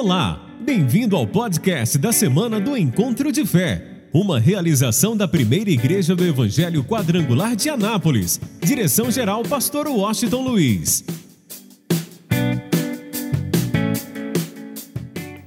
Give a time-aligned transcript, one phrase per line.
[0.00, 6.14] Olá, bem-vindo ao podcast da semana do Encontro de Fé, uma realização da primeira igreja
[6.14, 8.40] do Evangelho Quadrangular de Anápolis.
[8.62, 11.04] Direção-geral, Pastor Washington Luiz.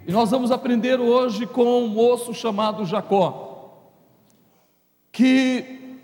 [0.05, 3.87] E nós vamos aprender hoje com um moço chamado Jacó,
[5.13, 5.95] que,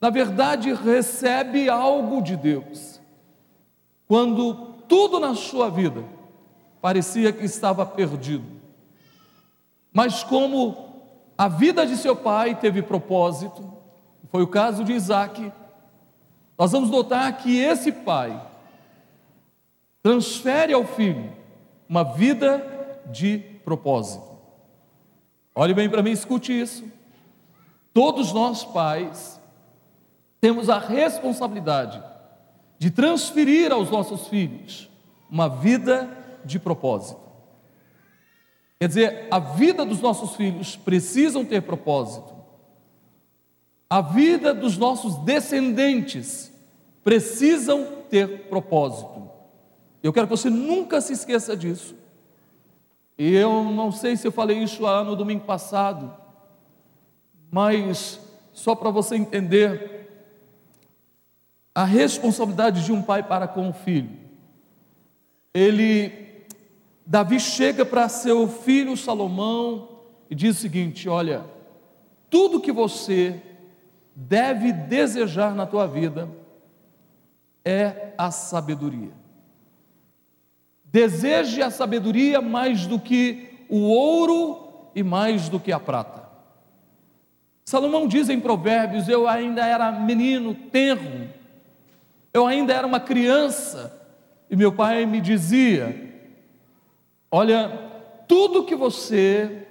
[0.00, 3.00] na verdade, recebe algo de Deus,
[4.06, 4.54] quando
[4.86, 6.13] tudo na sua vida
[6.84, 8.44] parecia que estava perdido.
[9.90, 11.00] Mas como
[11.38, 13.72] a vida de seu pai teve propósito,
[14.28, 15.50] foi o caso de Isaac,
[16.58, 18.38] nós vamos notar que esse pai
[20.02, 21.32] transfere ao filho
[21.88, 22.62] uma vida
[23.10, 24.36] de propósito.
[25.54, 26.84] Olhe bem para mim, escute isso.
[27.94, 29.40] Todos nós, pais,
[30.38, 32.02] temos a responsabilidade
[32.78, 34.90] de transferir aos nossos filhos
[35.30, 37.20] uma vida de propósito.
[38.78, 42.34] Quer dizer, a vida dos nossos filhos precisam ter propósito.
[43.88, 46.52] A vida dos nossos descendentes
[47.02, 49.30] precisam ter propósito.
[50.02, 51.94] Eu quero que você nunca se esqueça disso.
[53.16, 56.12] E eu não sei se eu falei isso lá no domingo passado,
[57.50, 58.20] mas
[58.52, 59.94] só para você entender
[61.74, 64.10] a responsabilidade de um pai para com o filho.
[65.52, 66.23] Ele
[67.06, 71.44] Davi chega para seu filho Salomão e diz o seguinte: Olha,
[72.30, 73.40] tudo que você
[74.14, 76.28] deve desejar na tua vida
[77.64, 79.12] é a sabedoria.
[80.84, 86.24] Deseje a sabedoria mais do que o ouro e mais do que a prata.
[87.64, 91.28] Salomão diz em Provérbios: Eu ainda era menino, tenro,
[92.32, 94.00] eu ainda era uma criança,
[94.48, 96.03] e meu pai me dizia:
[97.36, 97.68] Olha,
[98.28, 99.66] tudo que você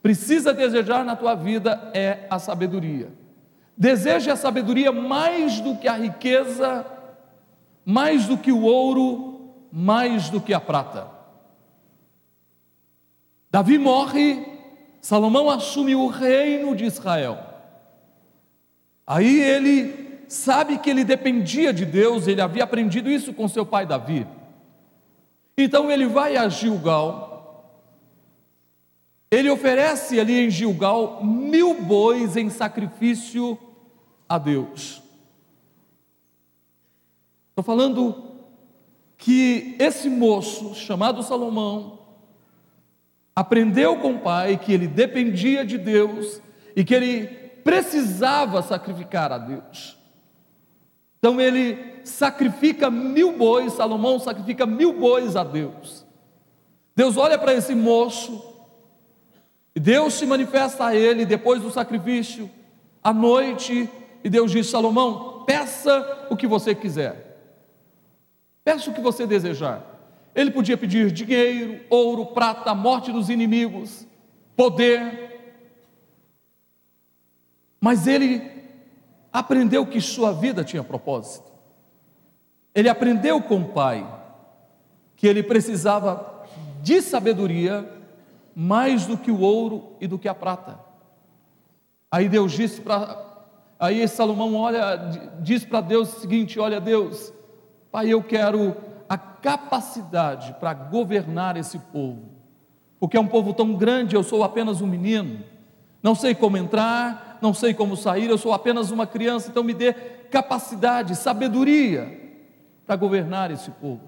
[0.00, 3.12] precisa desejar na tua vida é a sabedoria.
[3.76, 6.86] Deseje a sabedoria mais do que a riqueza,
[7.84, 11.08] mais do que o ouro, mais do que a prata.
[13.50, 14.46] Davi morre,
[15.00, 17.36] Salomão assume o reino de Israel.
[19.04, 23.84] Aí ele sabe que ele dependia de Deus, ele havia aprendido isso com seu pai
[23.84, 24.24] Davi.
[25.56, 27.26] Então ele vai a Gilgal,
[29.30, 33.58] ele oferece ali em Gilgal mil bois em sacrifício
[34.28, 35.02] a Deus.
[37.50, 38.36] Estou falando
[39.16, 41.98] que esse moço, chamado Salomão,
[43.34, 46.40] aprendeu com o pai que ele dependia de Deus
[46.76, 47.26] e que ele
[47.64, 49.98] precisava sacrificar a Deus.
[51.18, 56.06] Então ele sacrifica mil bois, Salomão sacrifica mil bois a Deus.
[56.94, 58.42] Deus olha para esse moço,
[59.74, 62.48] e Deus se manifesta a ele depois do sacrifício,
[63.02, 63.90] à noite,
[64.22, 67.40] e Deus diz: Salomão, peça o que você quiser,
[68.64, 69.94] peça o que você desejar.
[70.34, 74.06] Ele podia pedir dinheiro, ouro, prata, morte dos inimigos,
[74.54, 75.40] poder,
[77.80, 78.42] mas ele
[79.32, 81.55] aprendeu que sua vida tinha propósito.
[82.76, 84.06] Ele aprendeu com o pai
[85.16, 86.44] que ele precisava
[86.82, 87.90] de sabedoria
[88.54, 90.78] mais do que o ouro e do que a prata.
[92.10, 93.24] Aí Deus disse para
[93.80, 94.94] aí Salomão olha,
[95.40, 97.32] diz para Deus o seguinte: olha Deus,
[97.90, 98.76] pai, eu quero
[99.08, 102.28] a capacidade para governar esse povo,
[103.00, 105.42] porque é um povo tão grande, eu sou apenas um menino,
[106.02, 109.72] não sei como entrar, não sei como sair, eu sou apenas uma criança, então me
[109.72, 112.25] dê capacidade, sabedoria
[112.86, 114.02] para governar esse povo.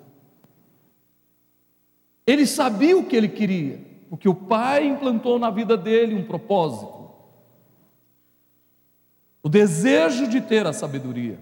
[2.26, 7.10] Ele sabia o que ele queria, porque o pai implantou na vida dele um propósito.
[9.42, 11.40] O desejo de ter a sabedoria.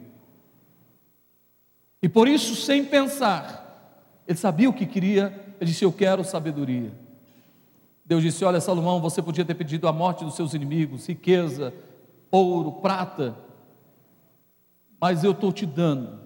[2.01, 6.93] E por isso, sem pensar, ele sabia o que queria, ele disse: Eu quero sabedoria.
[8.05, 11.75] Deus disse: Olha, Salomão, você podia ter pedido a morte dos seus inimigos, riqueza,
[12.31, 13.37] ouro, prata,
[15.01, 16.26] mas eu estou te dando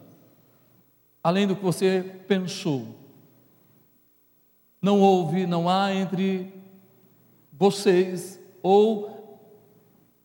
[1.23, 2.87] além do que você pensou.
[4.81, 6.53] Não houve, não há entre
[7.53, 9.21] vocês ou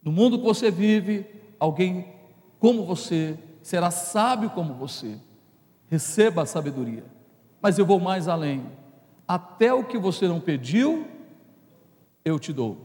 [0.02, 1.26] no mundo que você vive
[1.60, 2.14] alguém
[2.60, 5.20] como você, será sábio como você.
[5.88, 7.04] Receba a sabedoria.
[7.62, 8.66] Mas eu vou mais além.
[9.28, 11.08] Até o que você não pediu,
[12.24, 12.78] eu te dou.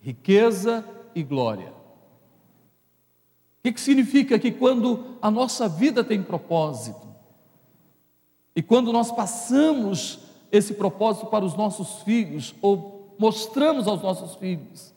[0.00, 1.68] Riqueza e glória.
[1.68, 7.13] O que, que significa que quando a nossa vida tem propósito,
[8.54, 10.20] e quando nós passamos
[10.50, 14.94] esse propósito para os nossos filhos, ou mostramos aos nossos filhos,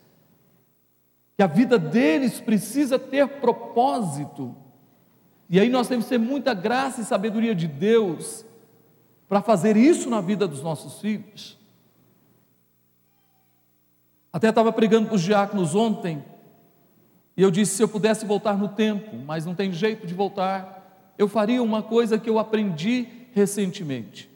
[1.36, 4.56] que a vida deles precisa ter propósito.
[5.50, 8.46] E aí nós temos que ter muita graça e sabedoria de Deus
[9.28, 11.58] para fazer isso na vida dos nossos filhos.
[14.32, 16.24] Até estava pregando para os diáconos ontem,
[17.36, 21.14] e eu disse: se eu pudesse voltar no tempo, mas não tem jeito de voltar,
[21.18, 23.08] eu faria uma coisa que eu aprendi
[23.38, 24.30] recentemente.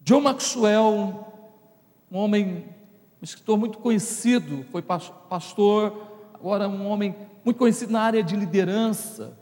[0.00, 1.32] John Maxwell
[2.14, 2.64] um homem,
[3.20, 5.92] um escritor muito conhecido, foi pastor,
[6.32, 7.12] agora um homem
[7.44, 9.36] muito conhecido na área de liderança,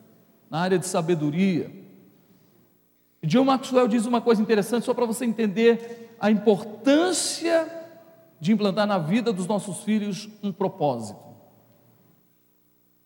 [0.49, 1.71] na área de sabedoria.
[3.23, 7.71] John Maxwell diz uma coisa interessante, só para você entender a importância
[8.41, 11.21] de implantar na vida dos nossos filhos um propósito.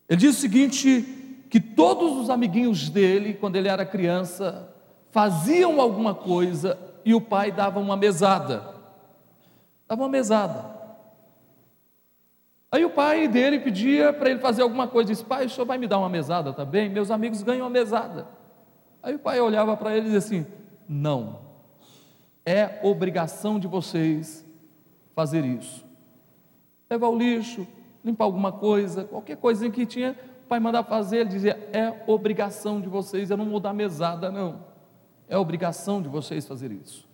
[0.09, 4.69] Ele diz o seguinte: que todos os amiguinhos dele, quando ele era criança,
[5.10, 8.75] faziam alguma coisa e o pai dava uma mesada.
[9.88, 10.76] Dava uma mesada.
[12.70, 15.78] Aí o pai dele pedia para ele fazer alguma coisa, disse: Pai, o senhor vai
[15.78, 16.90] me dar uma mesada também?
[16.90, 18.26] Meus amigos ganham uma mesada.
[19.02, 20.46] Aí o pai olhava para ele e dizia assim:
[20.88, 21.38] Não,
[22.44, 24.44] é obrigação de vocês
[25.14, 25.87] fazer isso.
[26.90, 27.66] Levar o lixo,
[28.04, 30.16] limpar alguma coisa, qualquer coisinha que tinha,
[30.46, 34.64] pai mandava fazer, ele dizia: É obrigação de vocês, eu não vou dar mesada, não.
[35.28, 37.06] É obrigação de vocês fazer isso.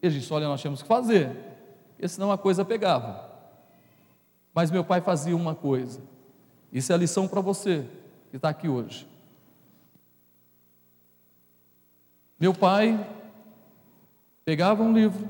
[0.00, 1.52] Ele disse: Olha, nós temos que fazer
[2.02, 3.30] porque senão a coisa pegava.
[4.52, 6.00] Mas meu pai fazia uma coisa,
[6.72, 7.86] isso é a lição para você
[8.28, 9.06] que está aqui hoje.
[12.40, 13.08] Meu pai
[14.44, 15.28] pegava um livro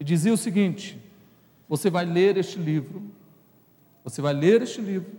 [0.00, 0.98] e dizia o seguinte:
[1.68, 3.02] você vai ler este livro,
[4.02, 5.12] você vai ler este livro,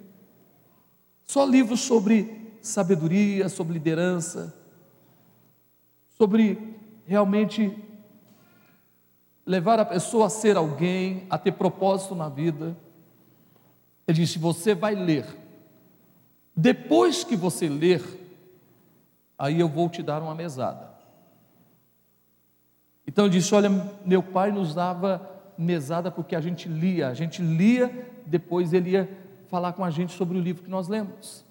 [1.26, 4.54] só livros sobre sabedoria, sobre liderança,
[6.10, 6.76] sobre
[7.06, 7.76] realmente
[9.46, 12.76] levar a pessoa a ser alguém, a ter propósito na vida.
[14.08, 15.26] Ele disse: Você vai ler.
[16.56, 18.02] Depois que você ler,
[19.38, 20.90] aí eu vou te dar uma mesada.
[23.06, 23.70] Então ele disse: Olha,
[24.06, 29.25] meu pai nos dava mesada porque a gente lia, a gente lia, depois ele ia
[29.46, 31.46] falar com a gente sobre o livro que nós lemos.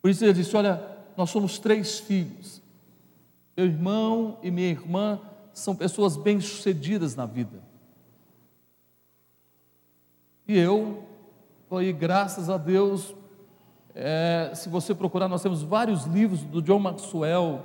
[0.00, 0.82] Por isso ele disse: Olha,
[1.16, 2.62] nós somos três filhos,
[3.56, 5.20] meu irmão e minha irmã
[5.52, 7.62] são pessoas bem-sucedidas na vida.
[10.46, 11.02] E eu,
[11.70, 13.14] aí, graças a Deus,
[13.94, 17.64] é, se você procurar, nós temos vários livros do John Maxwell,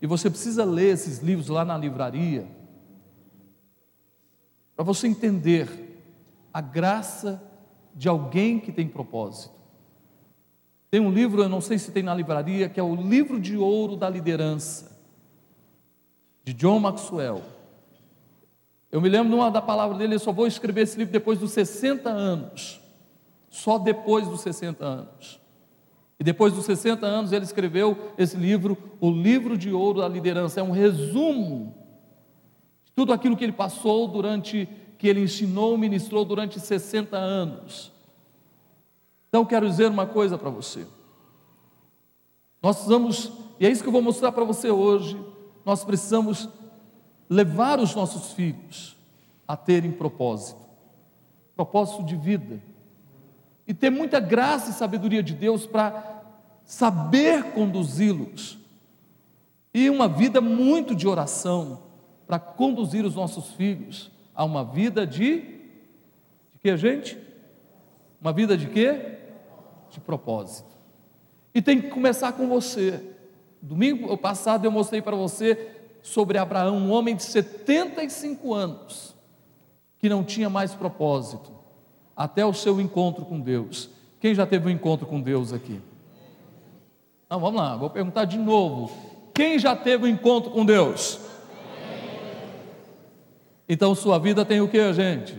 [0.00, 2.46] e você precisa ler esses livros lá na livraria,
[4.76, 5.93] para você entender
[6.54, 7.42] a graça
[7.92, 9.52] de alguém que tem propósito.
[10.88, 13.56] Tem um livro, eu não sei se tem na livraria, que é o Livro de
[13.56, 14.96] Ouro da Liderança
[16.44, 17.42] de John Maxwell.
[18.92, 21.50] Eu me lembro uma da palavra dele, eu só vou escrever esse livro depois dos
[21.50, 22.80] 60 anos.
[23.50, 25.40] Só depois dos 60 anos.
[26.20, 30.60] E depois dos 60 anos ele escreveu esse livro, O Livro de Ouro da Liderança.
[30.60, 31.74] É um resumo
[32.84, 34.68] de tudo aquilo que ele passou durante,
[35.04, 37.92] que ele ensinou, ministrou durante 60 anos.
[39.28, 40.86] Então quero dizer uma coisa para você.
[42.62, 43.30] Nós vamos,
[43.60, 45.22] e é isso que eu vou mostrar para você hoje
[45.62, 46.48] nós precisamos
[47.28, 48.96] levar os nossos filhos
[49.46, 50.62] a terem propósito,
[51.54, 52.62] propósito de vida,
[53.68, 56.22] e ter muita graça e sabedoria de Deus para
[56.64, 58.58] saber conduzi-los,
[59.74, 61.82] e uma vida muito de oração
[62.26, 65.54] para conduzir os nossos filhos a uma vida de
[66.52, 67.18] de que gente?
[68.20, 69.18] Uma vida de quê?
[69.90, 70.74] De propósito.
[71.54, 73.00] E tem que começar com você.
[73.60, 75.70] Domingo passado eu mostrei para você
[76.02, 79.14] sobre Abraão, um homem de 75 anos,
[79.98, 81.50] que não tinha mais propósito,
[82.14, 83.88] até o seu encontro com Deus.
[84.20, 85.80] Quem já teve um encontro com Deus aqui?
[87.28, 88.90] Não, vamos lá, vou perguntar de novo.
[89.34, 91.18] Quem já teve um encontro com Deus?
[93.68, 95.36] Então sua vida tem o que, gente?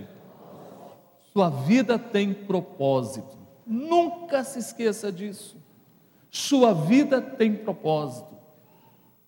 [1.32, 3.38] Sua vida tem propósito.
[3.66, 5.58] Nunca se esqueça disso.
[6.30, 8.36] Sua vida tem propósito.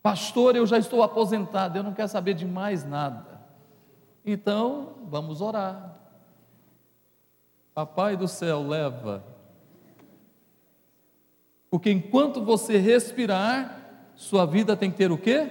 [0.02, 3.42] Pastor, eu já estou aposentado, eu não quero saber de mais nada.
[4.26, 5.98] Então, vamos orar.
[7.74, 9.24] Papai do céu, leva.
[11.70, 15.50] Porque enquanto você respirar, sua vida tem que ter o quê?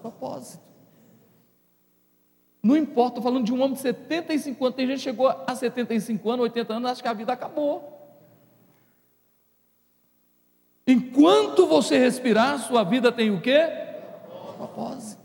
[0.00, 0.67] Propósito.
[2.62, 5.54] Não importa, estou falando de um homem de 75 anos, tem gente que chegou a
[5.54, 7.98] 75 anos, 80 anos, acha que a vida acabou.
[10.86, 13.60] Enquanto você respirar, sua vida tem o quê?
[14.56, 15.22] Propósito.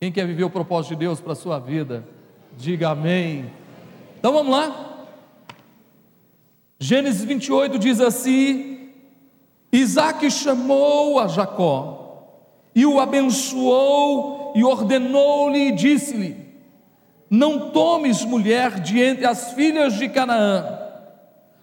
[0.00, 2.04] Quem quer viver o propósito de Deus para a sua vida?
[2.56, 3.52] Diga amém.
[4.18, 5.06] Então vamos lá.
[6.80, 8.90] Gênesis 28 diz assim:
[9.72, 11.98] Isaac chamou a Jacó
[12.74, 16.36] e o abençoou e ordenou-lhe e disse-lhe:
[17.30, 20.78] Não tomes mulher de entre as filhas de Canaã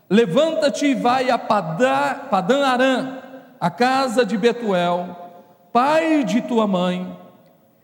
[0.09, 3.17] Levanta-te e vai a Padã Arã,
[3.59, 5.33] a casa de Betuel,
[5.73, 7.17] pai de tua mãe,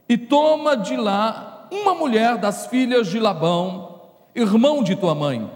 [0.07, 4.01] e toma de lá uma mulher das filhas de Labão,
[4.35, 5.49] irmão de tua mãe.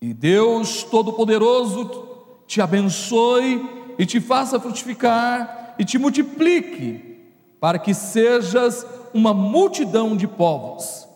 [0.00, 2.08] E Deus Todo-Poderoso
[2.46, 7.15] te abençoe e te faça frutificar e te multiplique,
[7.60, 11.06] para que sejas uma multidão de povos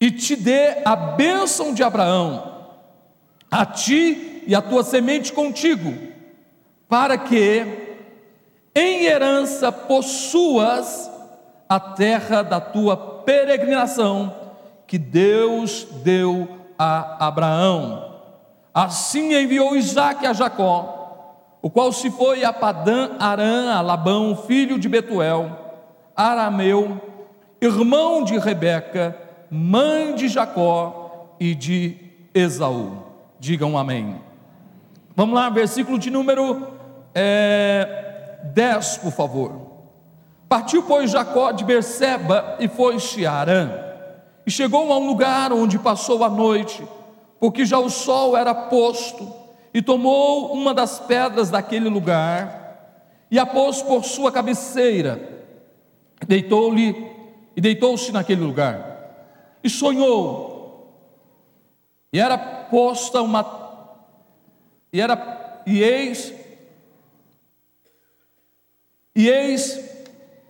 [0.00, 2.66] e te dê a bênção de Abraão,
[3.50, 5.92] a ti e a tua semente contigo,
[6.88, 7.66] para que
[8.74, 11.10] em herança possuas
[11.68, 14.34] a terra da tua peregrinação
[14.86, 18.20] que Deus deu a Abraão.
[18.72, 20.97] Assim enviou Isaac a Jacó,
[21.60, 25.50] o qual se foi a Padã Arã, a Labão, filho de Betuel,
[26.16, 27.00] arameu,
[27.60, 29.16] irmão de Rebeca,
[29.50, 31.96] mãe de Jacó e de
[32.34, 33.02] Esaú.
[33.40, 34.20] Digam amém.
[35.14, 36.68] Vamos lá, versículo de número
[37.14, 39.68] é, 10, por favor.
[40.48, 43.70] Partiu, pois, Jacó de Berseba e foi-se a Arã,
[44.46, 46.82] e chegou a um lugar onde passou a noite,
[47.38, 49.30] porque já o sol era posto,
[49.72, 55.20] e tomou uma das pedras daquele lugar, e a pôs por sua cabeceira,
[56.26, 57.10] deitou-lhe
[57.56, 58.88] e deitou-se naquele lugar
[59.62, 60.94] e sonhou.
[62.12, 63.68] E era posta uma
[64.92, 66.32] e era e eis
[69.14, 69.78] e eis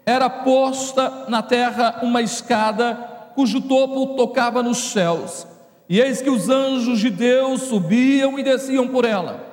[0.06, 2.94] era posta na terra uma escada
[3.34, 5.46] cujo topo tocava nos céus.
[5.88, 9.46] E eis que os anjos de Deus subiam e desciam por ela.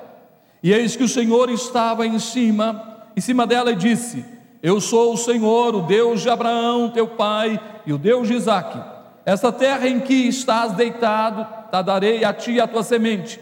[0.62, 4.24] E eis que o Senhor estava em cima, em cima dela e disse:
[4.62, 8.78] Eu sou o Senhor, o Deus de Abraão, teu pai, e o Deus de Isaque.
[9.24, 13.40] Essa terra em que estás deitado, a darei a ti e a tua semente,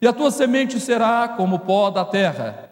[0.00, 2.70] e a tua semente será como o pó da terra.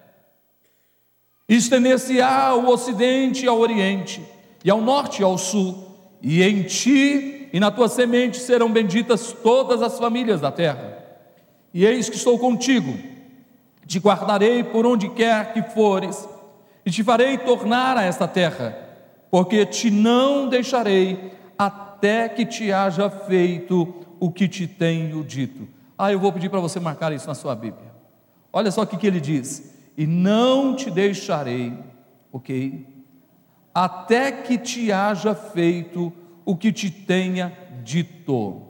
[1.49, 4.23] Estender-se-á ao ocidente e ao oriente,
[4.65, 5.87] e ao norte e ao sul,
[6.23, 10.99] e em ti e na tua semente serão benditas todas as famílias da terra.
[11.73, 12.97] E eis que estou contigo,
[13.87, 16.29] te guardarei por onde quer que fores,
[16.85, 18.77] e te farei tornar a esta terra,
[19.31, 25.69] porque te não deixarei até que te haja feito o que te tenho dito.
[25.97, 27.93] Ah, eu vou pedir para você marcar isso na sua Bíblia.
[28.53, 31.73] Olha só o que, que ele diz: E não te deixarei,
[32.33, 32.87] ok?
[33.75, 36.13] Até que te haja feito o
[36.57, 37.53] que te tenha
[37.83, 38.63] dito.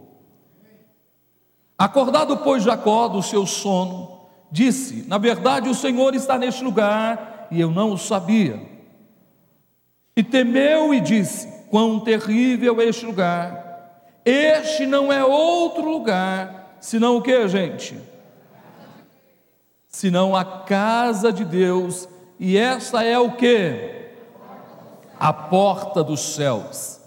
[1.76, 7.60] Acordado, pois, Jacó do seu sono, disse: Na verdade, o Senhor está neste lugar e
[7.60, 8.60] eu não o sabia.
[10.16, 13.66] E temeu e disse: quão terrível é este lugar.
[14.24, 17.98] Este não é outro lugar, senão o que, gente?
[19.86, 22.08] Senão a casa de Deus,
[22.38, 24.10] e essa é o que?
[25.18, 26.97] A porta dos céus.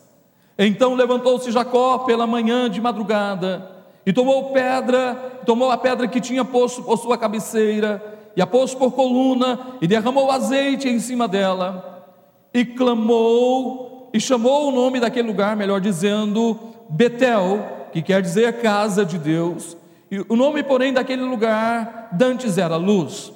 [0.64, 3.68] Então levantou-se Jacó pela manhã de madrugada,
[4.06, 8.76] e tomou pedra, tomou a pedra que tinha posto por sua cabeceira, e a pôs
[8.76, 12.06] por coluna, e derramou azeite em cima dela,
[12.54, 19.04] e clamou e chamou o nome daquele lugar, melhor dizendo, Betel, que quer dizer casa
[19.04, 19.76] de Deus.
[20.12, 23.34] E o nome, porém, daquele lugar, dantes era luz.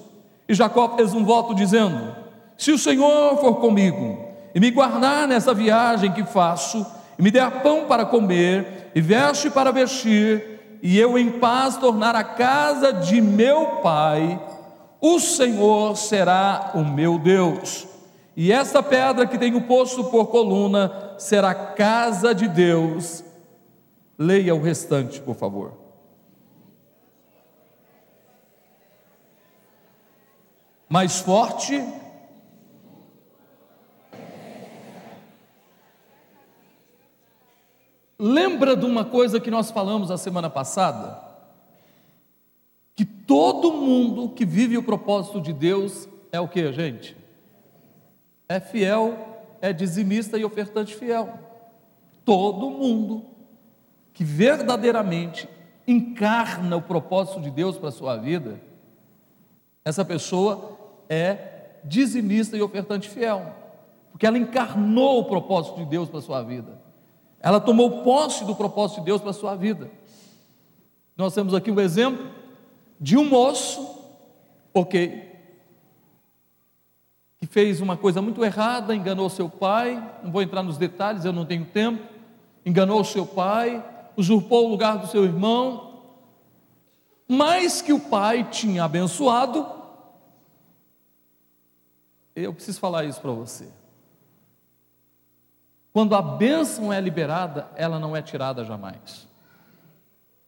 [0.47, 2.15] E Jacó fez um voto dizendo:
[2.55, 4.19] Se o Senhor for comigo
[4.53, 6.85] e me guardar nessa viagem que faço,
[7.17, 12.15] e me der pão para comer, e veste para vestir, e eu em paz tornar
[12.15, 14.39] a casa de meu pai,
[15.01, 17.87] o Senhor será o meu Deus
[18.35, 23.23] e essa pedra que tenho posto por coluna será casa de Deus.
[24.17, 25.73] Leia o restante, por favor.
[30.89, 31.81] Mais forte.
[38.17, 41.21] Lembra de uma coisa que nós falamos a semana passada?
[42.95, 47.15] Que todo mundo que vive o propósito de Deus é o que, gente?
[48.47, 49.17] é fiel,
[49.61, 51.39] é dizimista e ofertante fiel.
[52.23, 53.23] Todo mundo
[54.13, 55.49] que verdadeiramente
[55.87, 58.59] encarna o propósito de Deus para a sua vida,
[59.83, 60.79] essa pessoa
[61.09, 63.53] é dizimista e ofertante fiel,
[64.11, 66.79] porque ela encarnou o propósito de Deus para a sua vida,
[67.39, 69.89] ela tomou posse do propósito de Deus para a sua vida.
[71.15, 72.29] Nós temos aqui um exemplo
[72.99, 73.99] de um moço,
[74.73, 75.33] ok,
[77.37, 81.33] que fez uma coisa muito errada, enganou seu pai, não vou entrar nos detalhes, eu
[81.33, 82.03] não tenho tempo,
[82.65, 83.83] enganou seu pai,
[84.17, 86.03] usurpou o lugar do seu irmão,
[87.27, 89.65] mas que o pai tinha abençoado.
[92.35, 93.67] Eu preciso falar isso para você.
[95.95, 99.25] Quando a bênção é liberada, ela não é tirada jamais.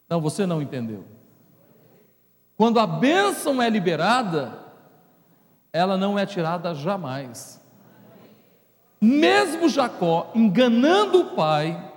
[0.09, 1.05] Não, você não entendeu.
[2.57, 4.59] Quando a bênção é liberada,
[5.71, 7.61] ela não é tirada jamais.
[8.99, 11.93] Mesmo Jacó enganando o pai,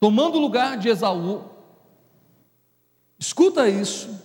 [0.00, 1.44] tomando o lugar de Esaú,
[3.20, 4.20] escuta isso,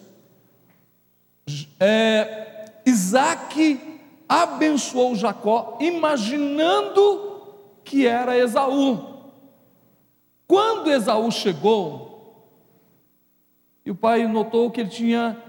[1.80, 7.27] é, Isaac abençoou Jacó, imaginando
[7.88, 9.16] que era Esaú.
[10.46, 12.52] Quando Esaú chegou,
[13.86, 15.42] e o pai notou que ele tinha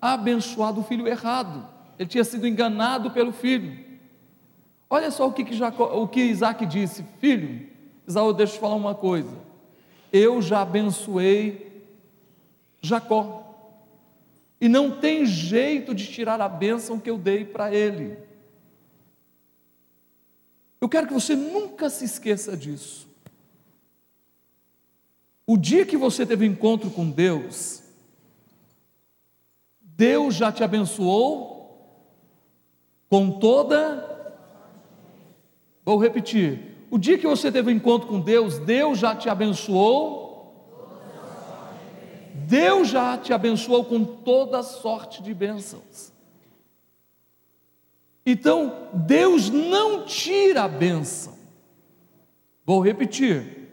[0.00, 3.84] abençoado o filho errado, ele tinha sido enganado pelo filho.
[4.88, 7.68] Olha só o que, que, Jacó, o que Isaac disse: Filho,
[8.08, 9.36] Esaú, deixa eu te falar uma coisa.
[10.10, 11.84] Eu já abençoei
[12.80, 13.42] Jacó.
[14.60, 18.16] E não tem jeito de tirar a bênção que eu dei para ele.
[20.84, 23.08] Eu quero que você nunca se esqueça disso.
[25.46, 27.82] O dia que você teve encontro com Deus,
[29.80, 32.04] Deus já te abençoou
[33.08, 34.36] com toda.
[35.86, 36.76] Vou repetir.
[36.90, 40.22] O dia que você teve encontro com Deus, Deus já te abençoou
[42.46, 46.13] Deus já te abençoou com toda sorte de bênçãos.
[48.26, 51.34] Então, Deus não tira a bênção.
[52.64, 53.68] Vou repetir.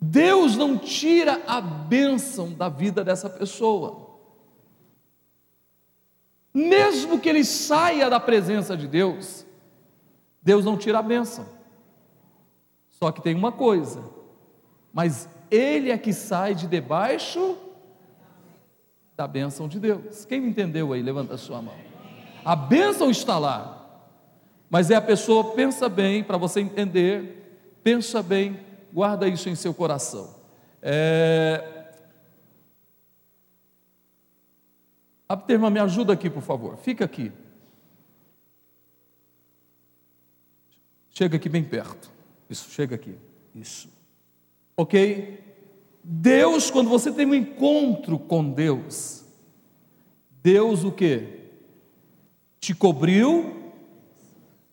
[0.00, 4.18] Deus não tira a bênção da vida dessa pessoa.
[6.52, 9.46] Mesmo que ele saia da presença de Deus,
[10.42, 11.46] Deus não tira a bênção.
[12.90, 14.04] Só que tem uma coisa,
[14.92, 17.56] mas ele é que sai de debaixo
[19.16, 20.24] da bênção de Deus.
[20.24, 21.02] Quem me entendeu aí?
[21.02, 21.93] Levanta a sua mão.
[22.44, 23.74] A bênção está lá,
[24.68, 28.60] mas é a pessoa, pensa bem, para você entender, pensa bem,
[28.92, 30.34] guarda isso em seu coração.
[30.82, 31.92] É...
[35.28, 36.76] Abterma, me ajuda aqui, por favor.
[36.76, 37.32] Fica aqui.
[41.10, 42.10] Chega aqui bem perto.
[42.50, 43.16] Isso, chega aqui.
[43.54, 43.88] Isso.
[44.76, 45.42] Ok?
[46.02, 49.24] Deus, quando você tem um encontro com Deus,
[50.42, 51.43] Deus o que?
[52.64, 53.72] Te cobriu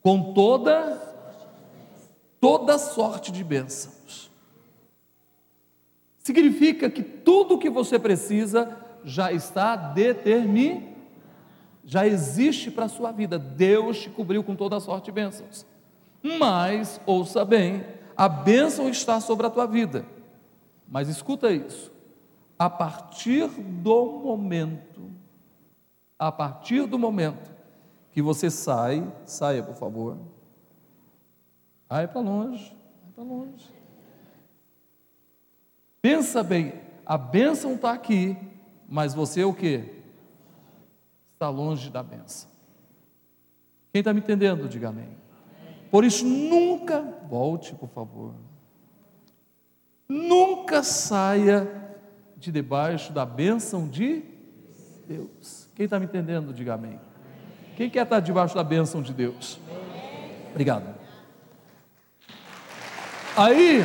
[0.01, 0.97] com toda
[2.39, 4.31] toda sorte de bênçãos.
[6.19, 10.85] Significa que tudo o que você precisa já está determinado,
[11.83, 13.37] já existe para a sua vida.
[13.37, 15.65] Deus te cobriu com toda sorte de bênçãos.
[16.23, 17.83] Mas, ouça bem,
[18.15, 20.05] a bênção está sobre a tua vida.
[20.87, 21.91] Mas escuta isso.
[22.57, 25.11] A partir do momento,
[26.17, 27.59] a partir do momento
[28.11, 30.17] que você sai, saia por favor.
[31.89, 33.69] Vai para longe, vai para longe.
[36.01, 36.73] Pensa bem,
[37.05, 38.37] a bênção está aqui,
[38.87, 40.01] mas você é o que?
[41.33, 42.49] Está longe da bênção.
[43.91, 45.09] Quem está me entendendo, diga amém.
[45.89, 48.33] Por isso, nunca volte, por favor.
[50.07, 51.69] Nunca saia
[52.37, 54.23] de debaixo da bênção de
[55.07, 55.69] Deus.
[55.75, 56.99] Quem está me entendendo, diga amém.
[57.81, 59.59] Quem quer estar debaixo da bênção de Deus?
[60.51, 60.93] Obrigado.
[63.35, 63.81] Aí,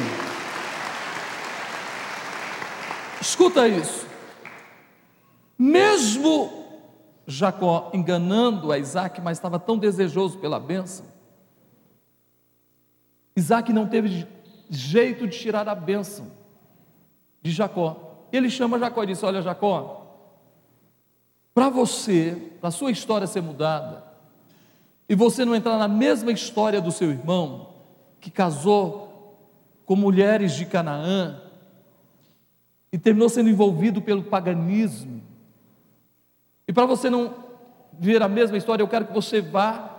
[3.22, 4.06] escuta isso.
[5.58, 6.82] Mesmo
[7.26, 11.06] Jacó enganando a Isaac, mas estava tão desejoso pela bênção,
[13.34, 14.28] Isaac não teve
[14.68, 16.30] jeito de tirar a bênção
[17.40, 18.26] de Jacó.
[18.30, 20.05] Ele chama Jacó e diz: Olha, Jacó,
[21.56, 24.04] para você, para a sua história ser mudada,
[25.08, 27.70] e você não entrar na mesma história do seu irmão,
[28.20, 29.40] que casou
[29.86, 31.40] com mulheres de Canaã,
[32.92, 35.22] e terminou sendo envolvido pelo paganismo,
[36.68, 37.34] e para você não
[37.90, 39.92] ver a mesma história, eu quero que você vá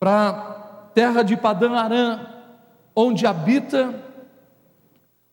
[0.00, 2.26] para terra de Padã Arã,
[2.92, 3.94] onde habita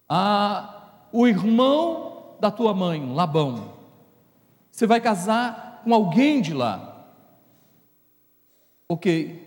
[0.07, 3.74] a, o irmão da tua mãe, Labão.
[4.75, 7.07] Você vai casar com alguém de lá.
[8.89, 9.41] Ok.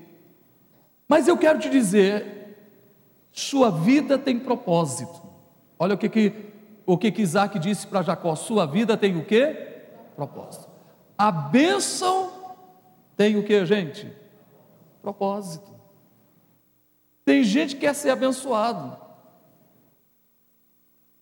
[1.06, 2.56] Mas eu quero te dizer,
[3.30, 5.20] sua vida tem propósito.
[5.78, 6.32] Olha o que que,
[6.86, 9.48] o que, que Isaac disse para Jacó: sua vida tem o que?
[10.16, 10.66] Propósito.
[11.18, 12.32] A bênção
[13.14, 14.10] tem o que, gente?
[15.02, 15.70] Propósito.
[17.26, 18.96] Tem gente que quer ser abençoado.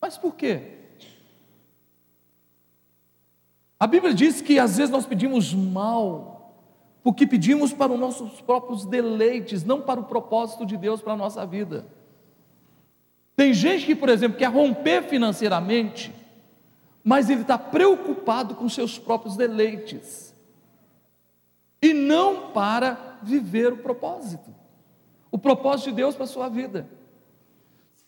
[0.01, 0.86] Mas por quê?
[3.79, 6.55] A Bíblia diz que às vezes nós pedimos mal,
[7.03, 11.17] porque pedimos para os nossos próprios deleites, não para o propósito de Deus para a
[11.17, 11.87] nossa vida.
[13.37, 16.13] Tem gente que, por exemplo, quer romper financeiramente,
[17.05, 20.35] mas ele está preocupado com seus próprios deleites,
[21.83, 24.55] e não para viver o propósito,
[25.31, 26.89] o propósito de Deus para a sua vida.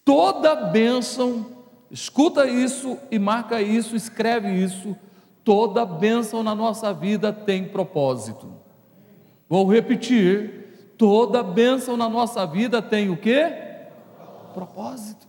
[0.02, 1.46] Toda bênção,
[1.90, 4.96] escuta isso e marca isso, escreve isso
[5.48, 8.52] Toda bênção na nossa vida tem propósito.
[9.48, 13.50] Vou repetir: toda bênção na nossa vida tem o que?
[14.52, 15.26] Propósito.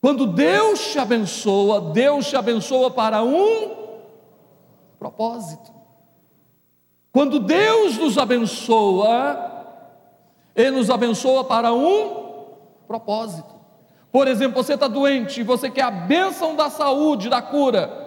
[0.00, 3.70] Quando Deus te abençoa, Deus te abençoa para um
[5.00, 5.72] propósito.
[7.10, 9.66] Quando Deus nos abençoa,
[10.54, 12.44] Ele nos abençoa para um
[12.86, 13.52] propósito.
[14.12, 17.97] Por exemplo, você está doente e você quer a bênção da saúde, da cura.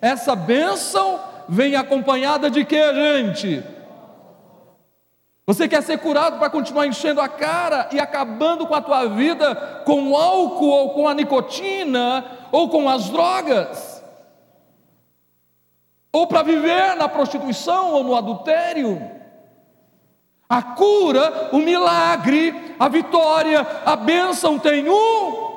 [0.00, 3.64] Essa bênção vem acompanhada de que, gente?
[5.46, 9.54] Você quer ser curado para continuar enchendo a cara e acabando com a tua vida
[9.86, 14.04] com o álcool ou com a nicotina ou com as drogas?
[16.12, 19.00] Ou para viver na prostituição ou no adultério?
[20.46, 25.48] A cura, o milagre, a vitória, a bênção tem um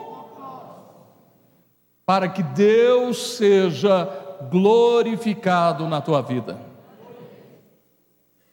[2.06, 4.06] para que Deus seja
[4.50, 6.58] glorificado na tua vida.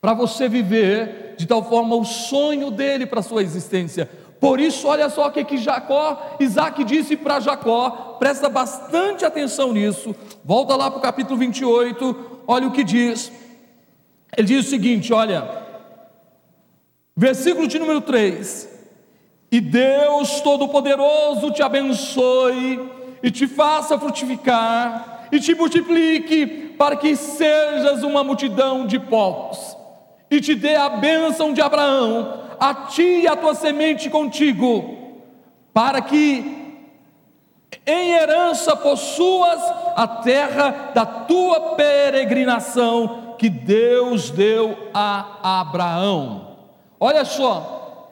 [0.01, 4.11] Para você viver de tal forma o sonho dele para a sua existência.
[4.40, 9.72] Por isso, olha só o que, que Jacó, Isaac disse para Jacó, presta bastante atenção
[9.72, 10.14] nisso.
[10.44, 13.33] Volta lá para o capítulo 28, olha o que diz.
[14.37, 15.48] Ele diz o seguinte: olha,
[17.16, 18.68] versículo de número 3:
[19.51, 22.81] E Deus Todo-Poderoso te abençoe
[23.22, 29.77] e te faça frutificar e te multiplique, para que sejas uma multidão de povos,
[30.31, 34.97] e te dê a bênção de Abraão, a ti e a tua semente contigo,
[35.73, 36.59] para que
[37.87, 39.61] em herança possuas
[39.97, 46.57] a terra da tua peregrinação que Deus deu a Abraão.
[47.01, 48.11] Olha só,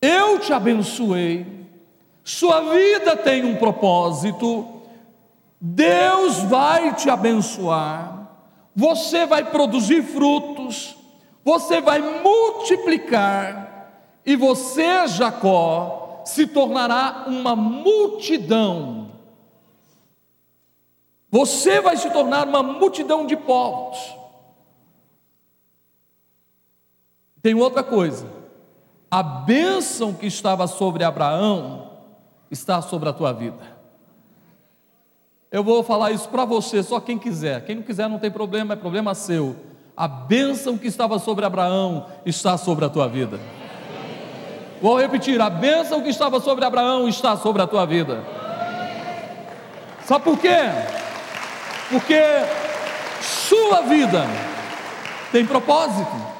[0.00, 1.46] eu te abençoei,
[2.22, 4.75] sua vida tem um propósito,
[5.60, 8.28] Deus vai te abençoar,
[8.74, 10.96] você vai produzir frutos,
[11.44, 13.66] você vai multiplicar,
[14.24, 19.12] e você, Jacó, se tornará uma multidão.
[21.30, 24.16] Você vai se tornar uma multidão de povos.
[27.40, 28.26] Tem outra coisa,
[29.08, 31.92] a bênção que estava sobre Abraão
[32.50, 33.75] está sobre a tua vida.
[35.50, 37.64] Eu vou falar isso para você, só quem quiser.
[37.64, 39.56] Quem não quiser não tem problema, é problema seu.
[39.96, 43.40] A bênção que estava sobre Abraão está sobre a tua vida.
[44.82, 48.22] Vou repetir: a bênção que estava sobre Abraão está sobre a tua vida.
[50.04, 50.56] Sabe por quê?
[51.90, 52.20] Porque
[53.20, 54.24] sua vida
[55.32, 56.36] tem propósito.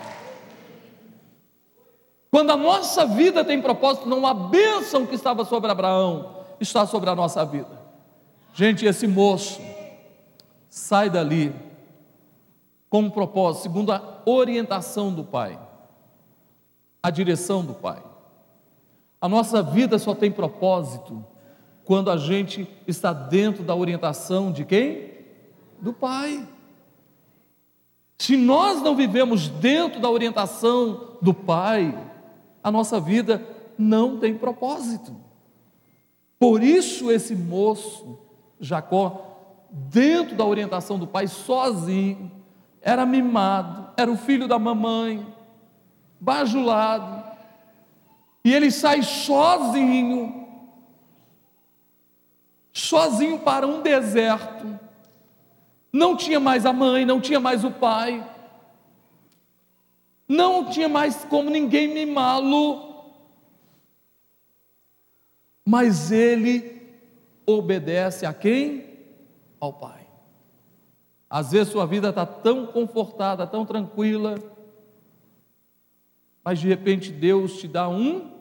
[2.31, 7.09] Quando a nossa vida tem propósito, não a bênção que estava sobre Abraão está sobre
[7.09, 7.76] a nossa vida.
[8.57, 9.61] Gente, esse moço
[10.71, 11.55] sai dali
[12.89, 15.61] com um propósito, segundo a orientação do Pai,
[17.03, 18.03] a direção do Pai.
[19.21, 21.23] A nossa vida só tem propósito
[21.85, 25.11] quando a gente está dentro da orientação de quem?
[25.79, 26.49] Do Pai.
[28.17, 31.95] Se nós não vivemos dentro da orientação do Pai,
[32.65, 35.15] a nossa vida não tem propósito.
[36.39, 38.25] Por isso esse moço
[38.61, 39.37] Jacó,
[39.71, 42.31] dentro da orientação do pai, sozinho,
[42.81, 45.27] era mimado, era o filho da mamãe,
[46.21, 47.25] bajulado,
[48.45, 50.47] e ele sai sozinho,
[52.73, 54.79] sozinho para um deserto,
[55.93, 58.25] não tinha mais a mãe, não tinha mais o pai,
[60.29, 63.05] não tinha mais como ninguém mimá-lo,
[65.65, 66.76] mas ele
[67.47, 68.85] obedece a quem?
[69.61, 70.07] Ao Pai.
[71.29, 74.37] Às vezes sua vida está tão confortada, tão tranquila,
[76.45, 78.33] mas de repente Deus te dá um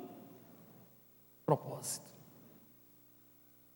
[1.46, 2.06] propósito.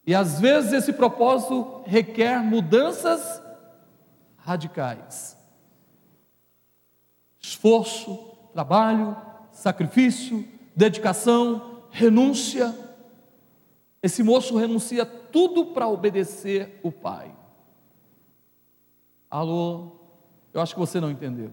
[0.06, 3.42] E às vezes esse propósito requer mudanças
[4.38, 5.38] radicais.
[7.40, 8.16] Esforço,
[8.54, 9.16] trabalho,
[9.52, 12.76] sacrifício, dedicação, renúncia.
[14.02, 17.36] Esse moço renuncia tudo para obedecer o pai.
[19.30, 19.92] Alô,
[20.54, 21.52] eu acho que você não entendeu.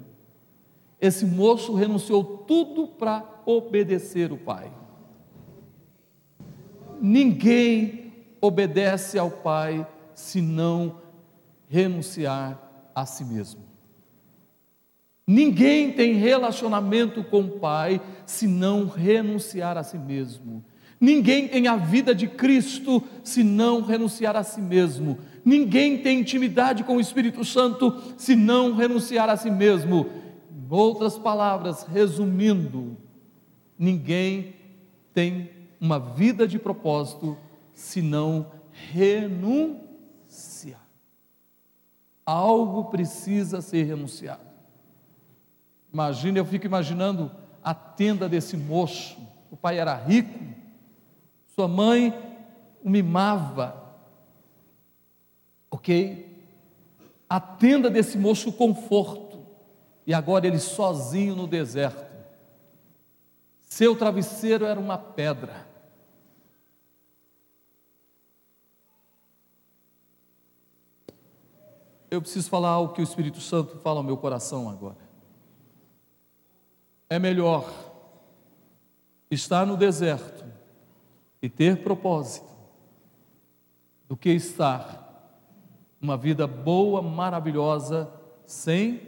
[1.00, 4.72] Esse moço renunciou tudo para obedecer o pai.
[7.00, 11.00] Ninguém obedece ao pai se não
[11.68, 13.66] renunciar a si mesmo.
[15.26, 20.64] Ninguém tem relacionamento com o Pai se não renunciar a si mesmo.
[21.00, 25.18] Ninguém tem a vida de Cristo se não renunciar a si mesmo.
[25.44, 30.08] Ninguém tem intimidade com o Espírito Santo se não renunciar a si mesmo.
[30.50, 32.96] Em outras palavras, resumindo,
[33.78, 34.54] ninguém
[35.12, 37.36] tem uma vida de propósito
[37.74, 38.50] se não
[38.92, 39.76] renunciar.
[42.24, 44.46] Algo precisa ser renunciado.
[45.92, 47.30] Imagina, eu fico imaginando
[47.62, 49.16] a tenda desse moço.
[49.50, 50.55] O pai era rico,
[51.56, 52.12] sua mãe
[52.84, 53.82] o mimava,
[55.70, 56.44] ok?
[57.26, 59.42] A tenda desse moço, o conforto,
[60.06, 62.14] e agora ele sozinho no deserto.
[63.62, 65.66] Seu travesseiro era uma pedra.
[72.10, 75.08] Eu preciso falar algo que o Espírito Santo fala ao meu coração agora.
[77.08, 77.72] É melhor
[79.30, 80.55] estar no deserto
[81.46, 82.50] e ter propósito
[84.08, 85.40] do que estar
[86.00, 88.12] uma vida boa, maravilhosa,
[88.44, 89.00] sem.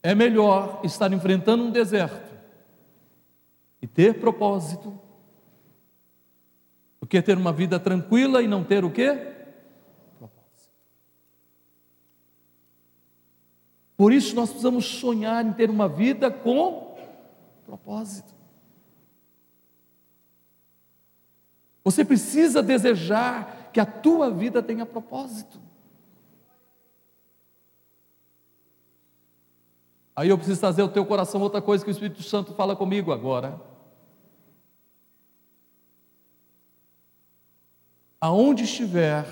[0.00, 2.32] É melhor estar enfrentando um deserto
[3.82, 4.96] e ter propósito
[7.00, 9.35] do que ter uma vida tranquila e não ter o quê?
[13.96, 16.96] Por isso nós precisamos sonhar em ter uma vida com
[17.64, 18.34] propósito.
[21.82, 25.60] Você precisa desejar que a tua vida tenha propósito.
[30.14, 33.12] Aí eu preciso trazer ao teu coração outra coisa que o Espírito Santo fala comigo
[33.12, 33.60] agora.
[38.20, 39.26] Aonde estiver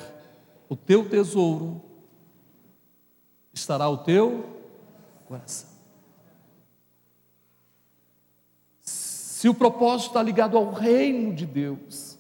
[0.69, 1.83] o teu tesouro,
[3.55, 4.45] estará o teu
[5.27, 5.71] coração.
[8.83, 12.19] Se o propósito está ligado ao reino de Deus,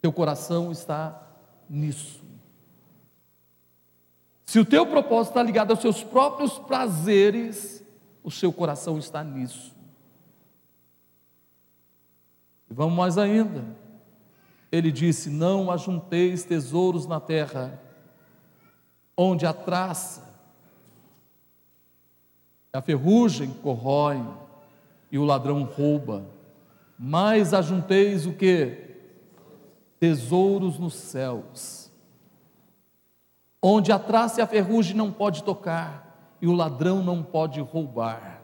[0.00, 1.22] teu coração está
[1.68, 2.22] nisso.
[4.44, 7.84] Se o teu propósito está ligado aos seus próprios prazeres,
[8.22, 9.74] o seu coração está nisso.
[12.70, 13.64] E vamos mais ainda.
[14.70, 17.80] Ele disse: Não ajunteis tesouros na terra,
[19.20, 20.28] onde a traça
[22.72, 24.24] a ferrugem corrói
[25.10, 26.24] e o ladrão rouba,
[26.96, 28.86] mas ajunteis o que?
[29.98, 31.90] Tesouros nos céus,
[33.60, 38.40] onde a traça e a ferrugem não pode tocar e o ladrão não pode roubar.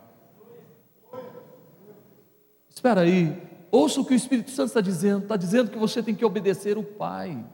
[2.69, 6.15] Espera aí, ouça o que o Espírito Santo está dizendo, está dizendo que você tem
[6.15, 7.45] que obedecer o Pai.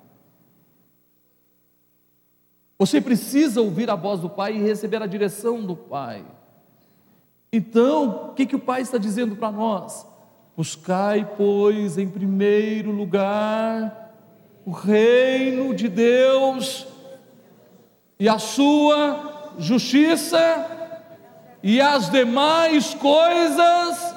[2.81, 6.25] Você precisa ouvir a voz do Pai e receber a direção do Pai.
[7.53, 10.07] Então, o que, que o Pai está dizendo para nós?
[10.57, 14.14] Buscai, pois, em primeiro lugar
[14.64, 16.87] o reino de Deus
[18.19, 20.38] e a sua justiça,
[21.62, 24.14] e as demais coisas.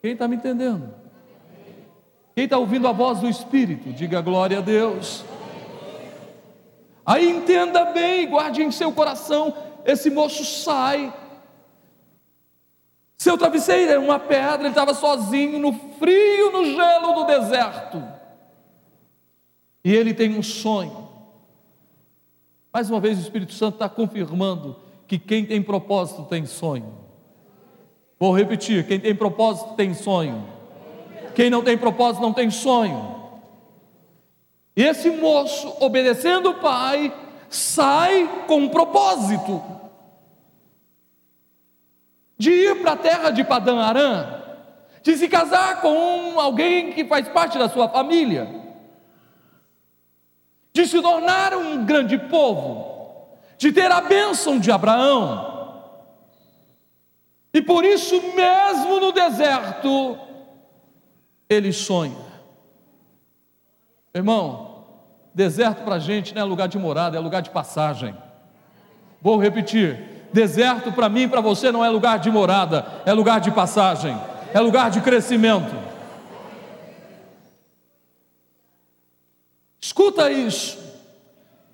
[0.00, 0.97] Quem está me entendendo?
[2.38, 5.24] Quem está ouvindo a voz do Espírito, diga glória a Deus.
[7.04, 9.52] Aí entenda bem, guarde em seu coração
[9.84, 11.12] esse moço sai.
[13.16, 18.00] Seu travesseiro era uma pedra, ele estava sozinho no frio, no gelo do deserto.
[19.82, 21.08] E ele tem um sonho.
[22.72, 24.76] Mais uma vez o Espírito Santo está confirmando
[25.08, 26.98] que quem tem propósito tem sonho.
[28.16, 30.56] Vou repetir: quem tem propósito tem sonho.
[31.38, 33.14] Quem não tem propósito não tem sonho.
[34.74, 37.14] E esse moço, obedecendo o pai,
[37.48, 39.62] sai com um propósito.
[42.36, 44.42] de ir para a terra de Padã Arã,
[45.00, 48.48] de se casar com alguém que faz parte da sua família,
[50.72, 55.84] de se tornar um grande povo, de ter a bênção de Abraão.
[57.54, 60.26] E por isso, mesmo no deserto,
[61.48, 62.16] ele sonha.
[64.14, 64.84] Irmão,
[65.34, 68.14] deserto para a gente não é lugar de morada, é lugar de passagem.
[69.20, 73.40] Vou repetir: Deserto para mim e para você não é lugar de morada, é lugar
[73.40, 74.18] de passagem,
[74.52, 75.74] é lugar de crescimento.
[79.80, 80.78] Escuta isso.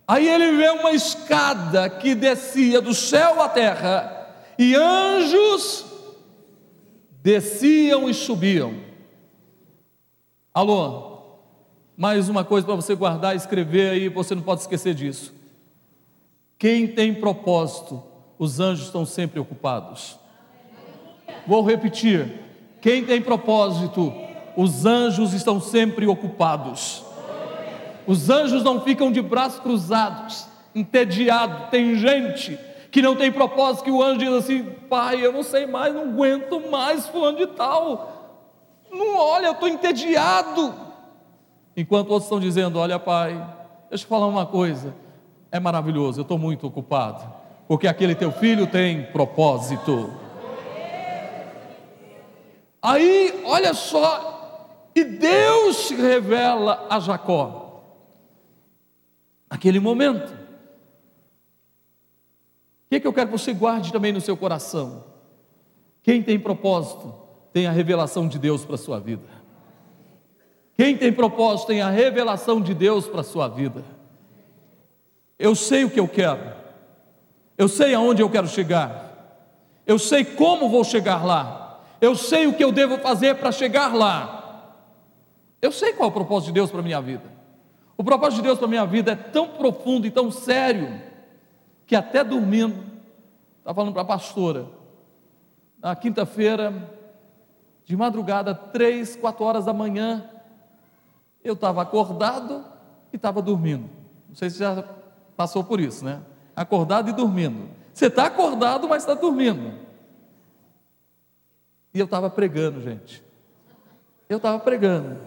[0.07, 5.87] Aí ele vê uma escada que descia do céu à terra, e anjos
[7.23, 8.84] desciam e subiam.
[10.55, 11.19] Alô,
[11.97, 15.35] mais uma coisa para você guardar escrever aí, você não pode esquecer disso.
[16.57, 18.01] Quem tem propósito
[18.39, 20.17] os anjos estão sempre ocupados.
[21.45, 22.41] Vou repetir:
[22.81, 24.15] quem tem propósito,
[24.57, 27.05] os anjos estão sempre ocupados.
[28.07, 31.69] Os anjos não ficam de braços cruzados, entediados.
[31.71, 32.57] Tem gente
[32.93, 36.03] que não tem propósito, que o anjo diz assim: Pai, eu não sei mais, não
[36.03, 38.14] aguento mais, fulano de tal.
[38.95, 40.75] Não olha, eu estou entediado.
[41.77, 43.33] Enquanto outros estão dizendo: Olha, Pai,
[43.91, 44.95] deixa eu falar uma coisa,
[45.51, 50.13] é maravilhoso, eu estou muito ocupado porque aquele teu filho tem propósito.
[52.81, 57.83] Aí, olha só, e Deus se revela a Jacó,
[59.51, 60.33] naquele momento.
[60.33, 60.39] O
[62.91, 65.05] que, que eu quero que você guarde também no seu coração?
[66.03, 67.15] Quem tem propósito
[67.55, 69.23] tem a revelação de Deus para a sua vida.
[70.77, 73.85] Quem tem propósito tem a revelação de Deus para a sua vida.
[75.39, 76.53] Eu sei o que eu quero.
[77.57, 79.47] Eu sei aonde eu quero chegar.
[79.87, 81.81] Eu sei como vou chegar lá.
[82.01, 84.75] Eu sei o que eu devo fazer para chegar lá.
[85.63, 87.31] Eu sei qual é o propósito de Deus para a minha vida.
[87.97, 91.01] O propósito de Deus para a minha vida é tão profundo e tão sério
[91.87, 92.83] que até dormindo,
[93.59, 94.67] estava falando para a pastora,
[95.81, 96.91] na quinta-feira,
[97.85, 100.29] de madrugada, três, quatro horas da manhã,
[101.43, 102.65] eu estava acordado
[103.13, 103.89] e estava dormindo.
[104.29, 104.85] Não sei se já
[105.37, 106.23] passou por isso, né?
[106.55, 107.69] acordado e dormindo.
[107.93, 109.79] Você está acordado, mas está dormindo.
[111.93, 113.23] E eu estava pregando, gente.
[114.29, 115.19] Eu estava pregando.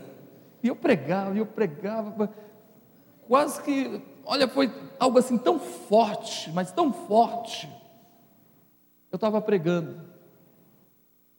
[0.62, 2.30] E eu pregava, e eu pregava.
[3.28, 7.70] Quase que, olha, foi algo assim tão forte, mas tão forte.
[9.12, 10.07] Eu estava pregando.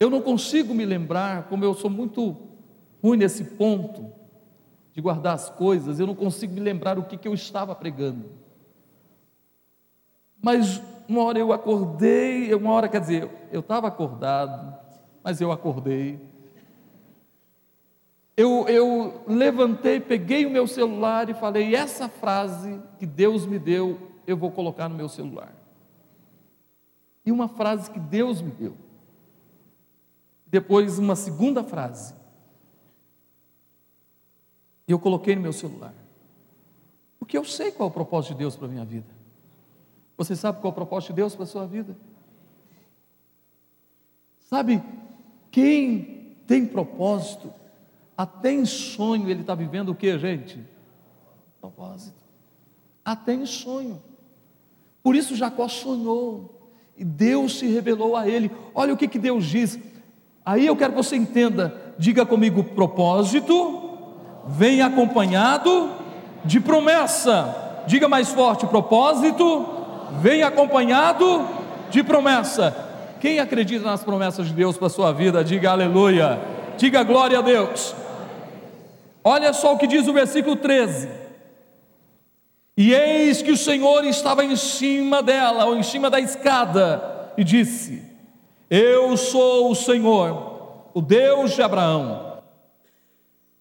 [0.01, 2.37] Eu não consigo me lembrar, como eu sou muito
[3.03, 4.13] ruim nesse ponto
[4.93, 8.31] de guardar as coisas, eu não consigo me lembrar o que, que eu estava pregando.
[10.41, 14.77] Mas uma hora eu acordei, uma hora, quer dizer, eu estava acordado,
[15.23, 16.21] mas eu acordei.
[18.37, 23.99] Eu, eu levantei, peguei o meu celular e falei: essa frase que Deus me deu,
[24.27, 25.53] eu vou colocar no meu celular.
[27.27, 28.75] E uma frase que Deus me deu.
[30.51, 32.15] Depois, uma segunda frase.
[34.87, 35.95] Eu coloquei no meu celular.
[37.19, 39.19] Porque eu sei qual é o propósito de Deus para a minha vida.
[40.17, 41.97] Você sabe qual é o propósito de Deus para a sua vida?
[44.41, 44.83] Sabe,
[45.51, 47.53] quem tem propósito,
[48.17, 50.59] até em sonho ele está vivendo o que, gente?
[51.61, 52.25] Propósito.
[53.05, 54.03] Até em sonho.
[55.03, 56.55] Por isso Jacó sonhou.
[56.97, 58.51] E Deus se revelou a ele.
[58.75, 59.79] Olha o que, que Deus diz.
[60.49, 61.75] Aí eu quero que você entenda.
[61.99, 63.83] Diga comigo: propósito
[64.47, 65.91] vem acompanhado
[66.43, 67.83] de promessa.
[67.87, 69.67] Diga mais forte: propósito
[70.23, 71.47] vem acompanhado
[71.91, 72.75] de promessa.
[73.21, 76.41] Quem acredita nas promessas de Deus para a sua vida, diga aleluia,
[76.79, 77.95] diga glória a Deus.
[79.23, 81.11] Olha só o que diz o versículo 13:
[82.75, 87.45] E eis que o Senhor estava em cima dela, ou em cima da escada, e
[87.45, 88.08] disse:
[88.71, 92.43] Eu sou o Senhor, o Deus de Abraão,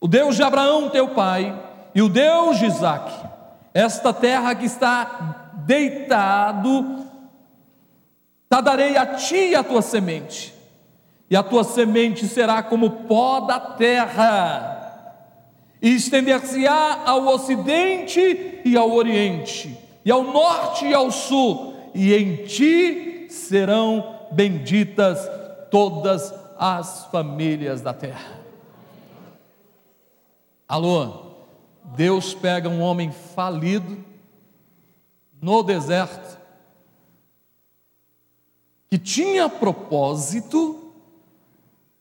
[0.01, 1.57] o Deus de Abraão, teu pai,
[1.95, 3.11] e o Deus de Isaac.
[3.73, 7.05] Esta terra que está deitado,
[8.49, 10.53] darei a ti a tua semente,
[11.29, 14.73] e a tua semente será como pó da terra,
[15.81, 22.43] e estender-se-á ao ocidente e ao oriente, e ao norte e ao sul, e em
[22.43, 25.19] ti serão benditas
[25.69, 28.37] todas as famílias da terra.
[30.67, 31.27] Alô,
[31.95, 34.03] Deus pega um homem falido,
[35.41, 36.37] no deserto,
[38.89, 40.91] que tinha propósito,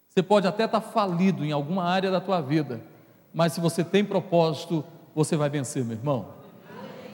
[0.08, 2.80] você pode até estar falido em alguma área da tua vida,
[3.34, 6.26] mas se você tem propósito, você vai vencer, meu irmão.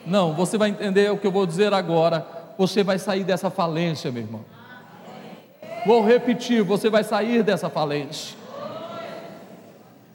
[0.05, 2.25] Não, você vai entender o que eu vou dizer agora.
[2.57, 4.45] Você vai sair dessa falência, meu irmão.
[5.85, 8.43] Vou repetir: você vai sair dessa falência.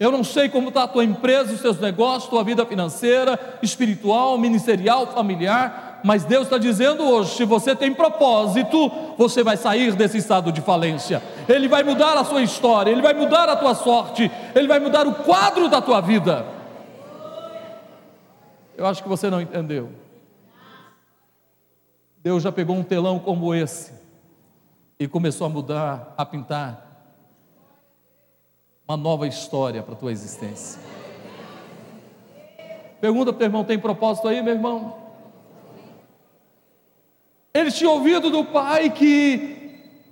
[0.01, 4.39] Eu não sei como está a tua empresa, os teus negócios, tua vida financeira, espiritual,
[4.39, 10.19] ministerial, familiar, mas Deus está dizendo hoje: se você tem propósito, você vai sair desse
[10.19, 11.21] estado de falência.
[11.49, 15.07] Ele vai mudar a sua história, ele vai mudar a tua sorte, ele vai mudar
[15.07, 16.47] o quadro da tua vida.
[18.77, 19.91] Eu acho que você não entendeu.
[22.23, 23.93] Deus já pegou um telão como esse
[24.99, 26.87] e começou a mudar, a pintar
[28.87, 30.81] uma nova história para a tua existência.
[33.01, 34.97] Pergunta para o irmão: tem propósito aí, meu irmão?
[37.53, 39.59] Eles tinham ouvido do Pai que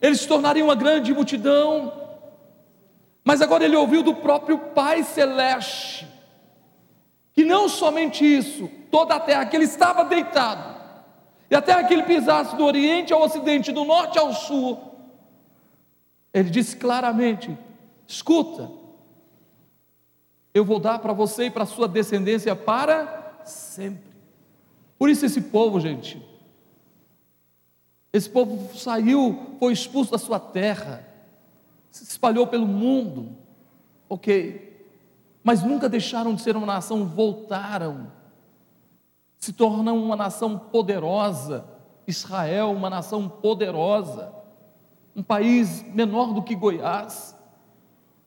[0.01, 1.93] eles se tornariam uma grande multidão,
[3.25, 6.07] mas agora ele ouviu do próprio Pai Celeste,
[7.33, 10.76] que não somente isso, toda a terra que ele estava deitado,
[11.51, 14.79] e a terra que ele pisasse do Oriente ao Ocidente, do Norte ao Sul,
[16.33, 17.57] ele disse claramente:
[18.07, 18.71] Escuta,
[20.53, 24.17] eu vou dar para você e para a sua descendência para sempre.
[24.99, 26.21] Por isso, esse povo, gente,
[28.13, 31.07] esse povo saiu, foi expulso da sua terra,
[31.91, 33.37] se espalhou pelo mundo,
[34.09, 34.85] ok,
[35.45, 38.11] mas nunca deixaram de ser uma nação, voltaram,
[39.47, 41.65] se tornam uma nação poderosa.
[42.05, 44.33] Israel, uma nação poderosa,
[45.15, 47.37] um país menor do que Goiás,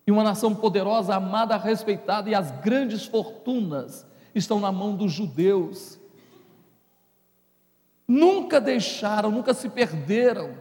[0.08, 6.00] e uma nação poderosa, amada, respeitada, e as grandes fortunas estão na mão dos judeus.
[8.08, 10.56] Nunca deixaram, nunca se perderam.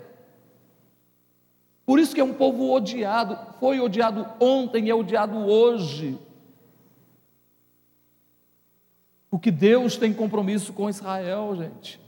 [1.86, 6.18] Por isso que é um povo odiado, foi odiado ontem e é odiado hoje.
[9.30, 12.00] Porque Deus tem compromisso com Israel, gente.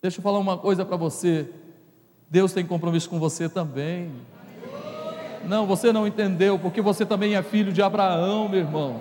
[0.00, 1.48] Deixa eu falar uma coisa para você.
[2.28, 4.12] Deus tem compromisso com você também.
[5.44, 9.00] Não, você não entendeu, porque você também é filho de Abraão, meu irmão.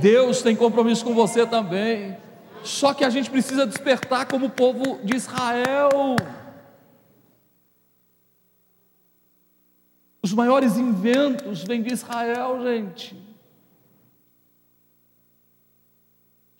[0.00, 2.16] Deus tem compromisso com você também.
[2.62, 6.16] Só que a gente precisa despertar como povo de Israel.
[10.22, 13.27] Os maiores inventos vêm de Israel, gente.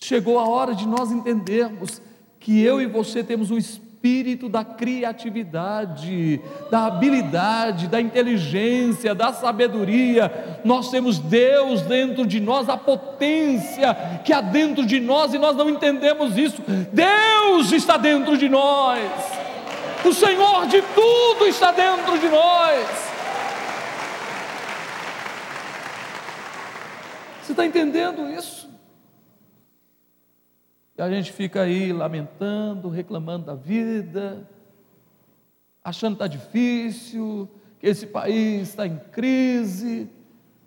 [0.08, 2.00] Chegou a hora de nós entendermos
[2.40, 6.40] que eu e você temos espírito espírito da criatividade,
[6.70, 10.60] da habilidade, da inteligência, da sabedoria.
[10.64, 13.92] Nós temos Deus dentro de nós, a potência
[14.24, 16.62] que há dentro de nós e nós não entendemos isso.
[16.92, 19.02] Deus está dentro de nós.
[20.04, 22.86] O Senhor de tudo está dentro de nós.
[27.42, 28.57] Você está entendendo isso?
[30.98, 34.50] E a gente fica aí lamentando, reclamando da vida,
[35.84, 40.10] achando que está difícil, que esse país está em crise.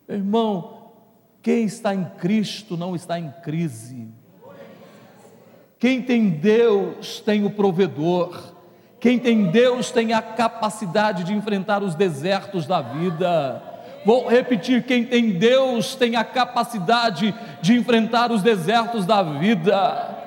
[0.08, 0.94] Meu irmão,
[1.42, 4.08] quem está em Cristo não está em crise.
[5.78, 8.54] Quem tem Deus tem o provedor.
[9.02, 13.62] Quem tem Deus tem a capacidade de enfrentar os desertos da vida.
[14.06, 20.21] Vou repetir: quem tem Deus tem a capacidade de enfrentar os desertos da vida.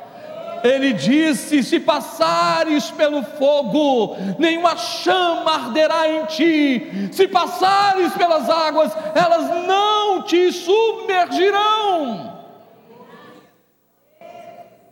[0.64, 7.10] Ele disse: Se passares pelo fogo, nenhuma chama arderá em ti.
[7.12, 12.32] Se passares pelas águas, elas não te submergirão.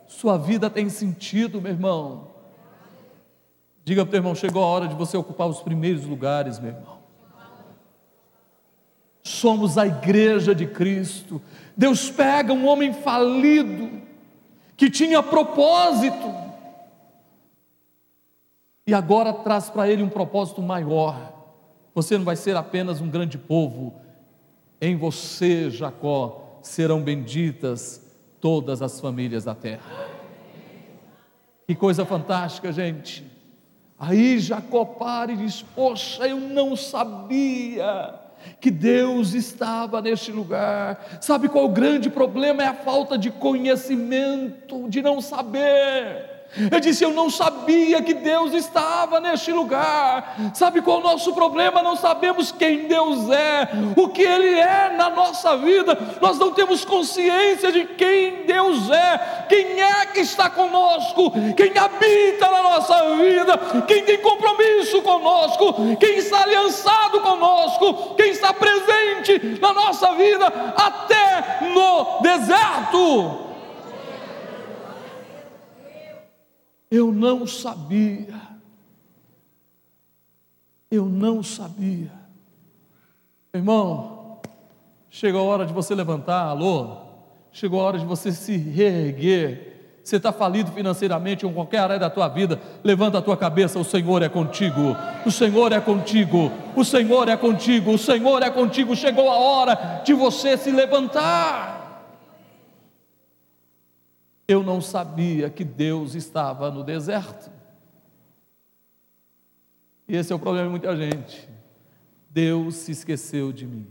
[0.05, 2.27] Sua vida tem sentido, meu irmão.
[3.83, 6.69] Diga para o teu irmão: chegou a hora de você ocupar os primeiros lugares, meu
[6.69, 6.99] irmão.
[9.23, 11.41] Somos a igreja de Cristo.
[11.75, 14.02] Deus pega um homem falido,
[14.83, 16.35] que tinha propósito,
[18.85, 21.31] e agora traz para ele um propósito maior.
[21.95, 23.93] Você não vai ser apenas um grande povo,
[24.81, 28.05] em você, Jacó, serão benditas
[28.41, 30.09] todas as famílias da terra.
[31.65, 33.25] Que coisa fantástica, gente.
[33.97, 38.19] Aí Jacó para e diz: Poxa, eu não sabia
[38.59, 41.19] que Deus estava neste lugar.
[41.21, 42.63] Sabe qual o grande problema?
[42.63, 46.32] É a falta de conhecimento, de não saber.
[46.71, 50.35] Eu disse: Eu não sabia que Deus estava neste lugar.
[50.53, 51.81] Sabe qual é o nosso problema?
[51.81, 55.97] Não sabemos quem Deus é, o que Ele é na nossa vida.
[56.21, 62.51] Nós não temos consciência de quem Deus é, quem é que está conosco, quem habita
[62.51, 69.73] na nossa vida, quem tem compromisso conosco, quem está aliançado conosco, quem está presente na
[69.73, 73.42] nossa vida, até no deserto.
[76.93, 78.39] Eu não sabia.
[80.91, 82.11] Eu não sabia.
[83.51, 84.39] Irmão,
[85.09, 86.97] chegou a hora de você levantar, alô?
[87.51, 89.95] Chegou a hora de você se reerguer.
[90.03, 93.79] Você está falido financeiramente ou em qualquer área da tua vida, levanta a tua cabeça,
[93.79, 98.51] o Senhor é contigo, o Senhor é contigo, o Senhor é contigo, o Senhor é
[98.51, 98.95] contigo.
[98.95, 101.72] Chegou a hora de você se levantar.
[104.53, 107.49] Eu não sabia que Deus estava no deserto.
[110.07, 111.49] E esse é o problema de muita gente.
[112.29, 113.87] Deus se esqueceu de mim.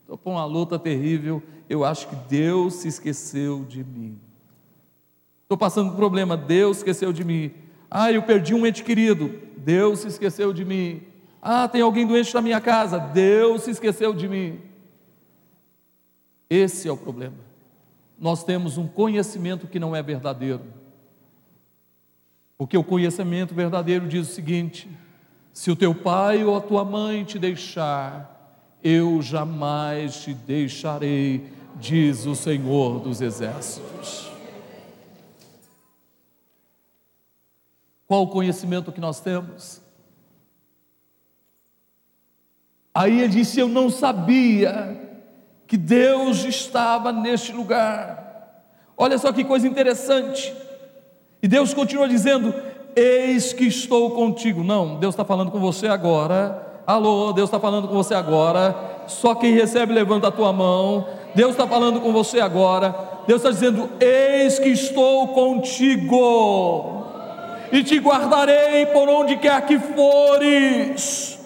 [0.00, 1.40] Estou com uma luta terrível.
[1.68, 4.18] Eu acho que Deus se esqueceu de mim.
[5.44, 6.36] Estou passando um problema.
[6.36, 7.52] Deus esqueceu de mim.
[7.88, 9.40] Ah, eu perdi um ente querido.
[9.58, 11.04] Deus se esqueceu de mim.
[11.40, 12.98] Ah, tem alguém doente na minha casa.
[12.98, 14.60] Deus se esqueceu de mim.
[16.50, 17.47] Esse é o problema
[18.18, 20.62] nós temos um conhecimento que não é verdadeiro.
[22.56, 24.90] Porque o conhecimento verdadeiro diz o seguinte:
[25.52, 32.26] se o teu pai ou a tua mãe te deixar, eu jamais te deixarei, diz
[32.26, 34.28] o Senhor dos Exércitos.
[38.06, 39.80] Qual o conhecimento que nós temos?
[42.92, 45.07] Aí ele disse: Eu não sabia
[45.68, 48.64] que Deus estava neste lugar.
[48.96, 50.52] Olha só que coisa interessante.
[51.42, 52.54] E Deus continua dizendo:
[52.96, 54.64] Eis que estou contigo.
[54.64, 56.80] Não, Deus está falando com você agora.
[56.86, 58.74] Alô, Deus está falando com você agora.
[59.06, 61.06] Só quem recebe, levanta a tua mão.
[61.34, 62.94] Deus está falando com você agora.
[63.26, 67.04] Deus está dizendo: Eis que estou contigo,
[67.70, 71.37] e te guardarei por onde quer que fores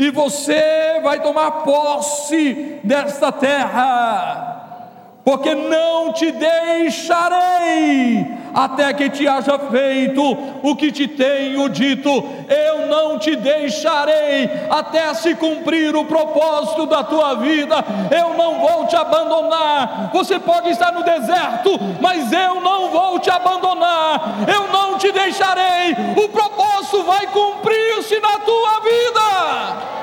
[0.00, 4.88] e você vai tomar posse desta terra,
[5.22, 10.22] porque não te deixarei até que te haja feito
[10.62, 12.10] o que te tenho dito.
[12.48, 17.76] Eu não te deixarei até se cumprir o propósito da tua vida.
[18.10, 20.10] Eu não vou te abandonar.
[20.12, 24.38] Você pode estar no deserto, mas eu não vou te abandonar.
[24.52, 25.92] Eu não te deixarei.
[26.16, 30.00] O propósito vai cumprir-se na tua vida.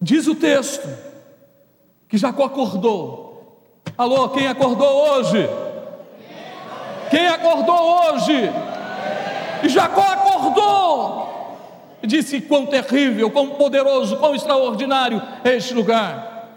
[0.00, 0.88] Diz o texto
[2.08, 3.80] que Jacó acordou.
[3.98, 5.46] Alô, quem acordou hoje?
[7.10, 8.32] Quem acordou hoje?
[9.62, 11.98] E Jacó acordou.
[12.02, 16.48] E disse: Quão terrível, quão poderoso, quão extraordinário é este lugar.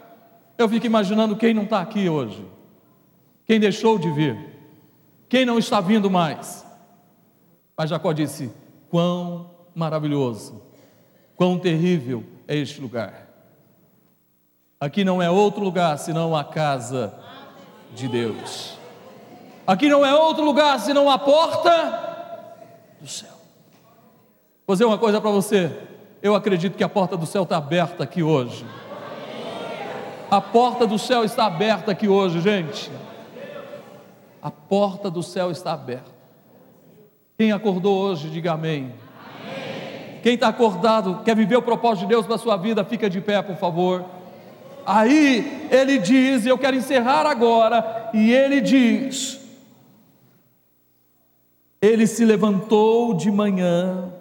[0.56, 2.46] Eu fico imaginando quem não está aqui hoje,
[3.44, 4.38] quem deixou de vir,
[5.28, 6.64] quem não está vindo mais.
[7.76, 8.50] Mas Jacó disse:
[8.88, 10.62] Quão maravilhoso,
[11.36, 13.23] quão terrível é este lugar.
[14.84, 17.14] Aqui não é outro lugar senão a casa
[17.94, 18.76] de Deus.
[19.66, 22.36] Aqui não é outro lugar senão a porta
[23.00, 23.32] do céu.
[24.66, 25.72] Vou dizer uma coisa para você.
[26.20, 28.66] Eu acredito que a porta do céu está aberta aqui hoje.
[30.30, 32.92] A porta do céu está aberta aqui hoje, gente.
[34.42, 36.12] A porta do céu está aberta.
[37.38, 38.92] Quem acordou hoje, diga amém.
[39.40, 40.20] amém.
[40.22, 43.22] Quem está acordado, quer viver o propósito de Deus para a sua vida, fica de
[43.22, 44.13] pé, por favor.
[44.86, 49.40] Aí ele diz, eu quero encerrar agora, e ele diz:
[51.80, 54.12] Ele se levantou de manhã,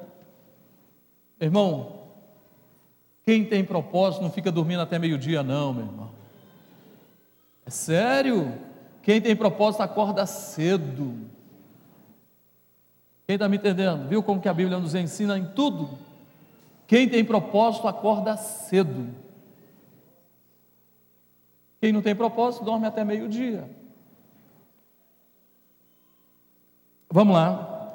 [1.40, 1.94] irmão.
[3.24, 6.10] Quem tem propósito não fica dormindo até meio-dia, não, meu irmão.
[7.66, 8.54] É sério?
[9.02, 11.14] Quem tem propósito acorda cedo.
[13.26, 14.08] Quem está me entendendo?
[14.10, 15.98] Viu como que a Bíblia nos ensina em tudo?
[16.86, 19.23] Quem tem propósito acorda cedo.
[21.84, 23.70] Quem não tem propósito dorme até meio-dia.
[27.12, 27.92] Vamos lá.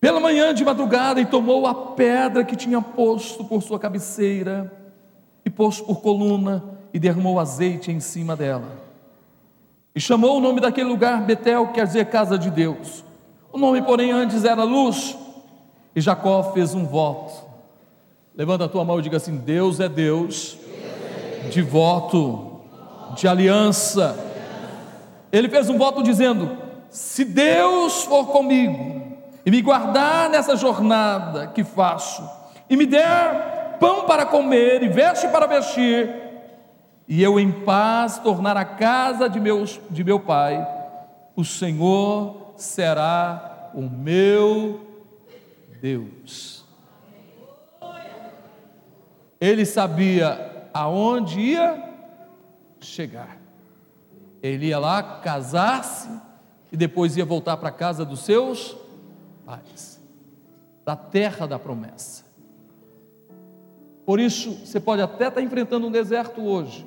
[0.00, 4.76] Pela manhã de madrugada, e tomou a pedra que tinha posto por sua cabeceira,
[5.44, 8.76] e pôs por coluna, e derramou azeite em cima dela.
[9.94, 13.04] E chamou o nome daquele lugar Betel, quer dizer casa de Deus.
[13.52, 15.16] O nome, porém, antes era luz.
[15.94, 17.52] E Jacó fez um voto
[18.34, 20.56] Levanta a tua mão e diga assim: Deus é Deus
[21.50, 22.60] de voto,
[23.14, 24.16] de aliança.
[25.30, 26.56] Ele fez um voto dizendo:
[26.90, 32.28] Se Deus for comigo e me guardar nessa jornada que faço,
[32.68, 36.08] e me der pão para comer e veste para vestir,
[37.08, 40.66] e eu em paz tornar a casa de, meus, de meu pai,
[41.34, 44.80] o Senhor será o meu
[45.80, 46.64] Deus.
[49.40, 51.82] Ele sabia aonde ia
[52.80, 53.38] chegar.
[54.42, 56.08] Ele ia lá casar-se
[56.70, 58.76] e depois ia voltar para a casa dos seus
[59.44, 60.00] pais,
[60.84, 62.24] da terra da promessa.
[64.04, 66.84] Por isso, você pode até estar enfrentando um deserto hoje,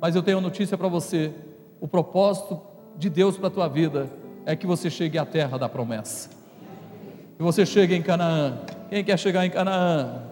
[0.00, 1.32] mas eu tenho uma notícia para você:
[1.80, 2.60] o propósito
[2.96, 4.10] de Deus para a tua vida
[4.44, 6.30] é que você chegue à terra da promessa,
[7.36, 8.58] que você chegue em Canaã.
[8.88, 10.29] Quem quer chegar em Canaã?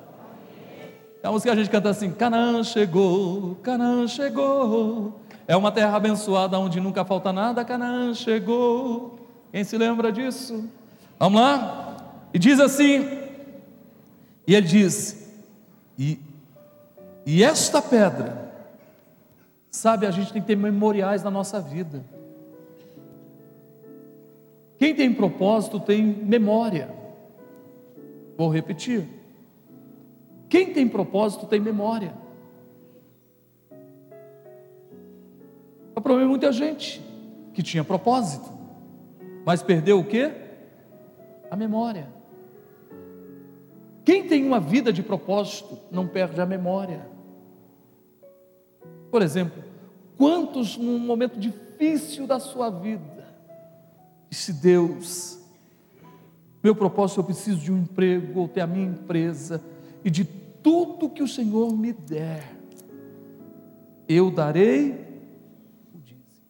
[1.23, 5.21] A música a gente canta assim: Canaã chegou, Canaã chegou.
[5.47, 7.65] É uma terra abençoada onde nunca falta nada.
[7.65, 9.19] Canaã chegou.
[9.51, 10.69] Quem se lembra disso?
[11.19, 11.97] Vamos lá?
[12.33, 13.01] E diz assim:
[14.47, 15.33] E ele diz:
[15.99, 16.21] E,
[17.27, 18.53] e esta pedra,
[19.71, 22.05] sabe, a gente tem que ter memoriais na nossa vida.
[24.79, 26.89] Quem tem propósito tem memória.
[28.37, 29.18] Vou repetir.
[30.49, 32.15] Quem tem propósito tem memória.
[35.95, 37.03] O problema é muita gente
[37.53, 38.51] que tinha propósito,
[39.45, 40.33] mas perdeu o quê?
[41.51, 42.09] A memória.
[44.05, 47.07] Quem tem uma vida de propósito não perde a memória.
[49.11, 49.63] Por exemplo,
[50.17, 53.27] quantos num momento difícil da sua vida
[54.31, 55.39] disse Deus,
[56.63, 59.63] meu propósito eu preciso de um emprego ou ter a minha empresa
[60.05, 60.38] e de
[60.69, 62.55] tudo que o Senhor me der,
[64.07, 64.93] eu darei
[65.95, 66.45] o dízimo.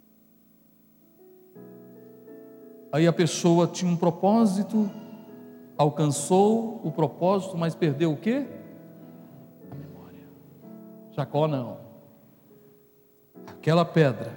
[2.90, 4.90] Aí a pessoa tinha um propósito,
[5.76, 8.44] alcançou o propósito, mas perdeu o quê?
[9.70, 10.26] A memória.
[11.12, 11.78] Jacó não.
[13.46, 14.36] Aquela pedra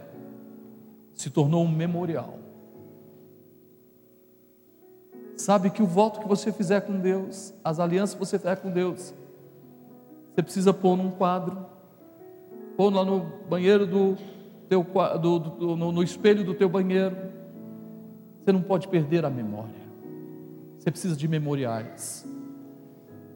[1.16, 2.38] se tornou um memorial.
[5.36, 8.70] Sabe que o voto que você fizer com Deus, as alianças que você fizer com
[8.70, 9.16] Deus,
[10.34, 11.66] você precisa pôr num quadro,
[12.78, 13.20] pôr lá no
[13.50, 14.18] banheiro do
[14.70, 14.86] teu
[15.22, 17.18] do, do, no, no espelho do teu banheiro.
[18.40, 19.82] Você não pode perder a memória.
[20.80, 22.26] Você precisa de memoriais.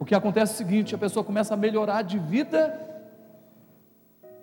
[0.00, 2.82] O que acontece é o seguinte: a pessoa começa a melhorar de vida.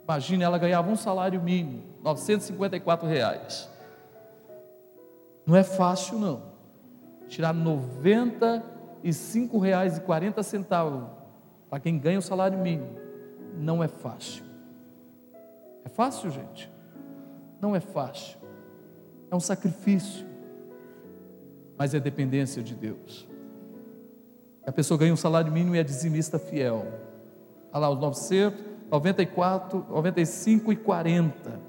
[0.04, 3.70] Imagine, ela ganhava um salário mínimo, 954 reais.
[5.46, 6.54] Não é fácil, não.
[7.28, 11.23] Tirar 95 reais e 40 centavos
[11.74, 12.96] para quem ganha o salário mínimo,
[13.58, 14.44] não é fácil.
[15.84, 16.72] É fácil, gente?
[17.60, 18.38] Não é fácil.
[19.32, 20.24] É um sacrifício,
[21.76, 23.28] mas é dependência de Deus.
[24.64, 26.86] A pessoa ganha um salário mínimo e é dizimista fiel.
[27.72, 31.60] Olha lá, os 900, 94, 95 e 40,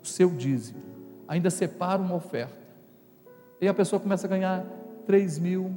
[0.00, 0.80] o seu dízimo.
[1.26, 2.54] Ainda separa uma oferta.
[3.60, 4.64] E a pessoa começa a ganhar
[5.06, 5.74] 3 mil.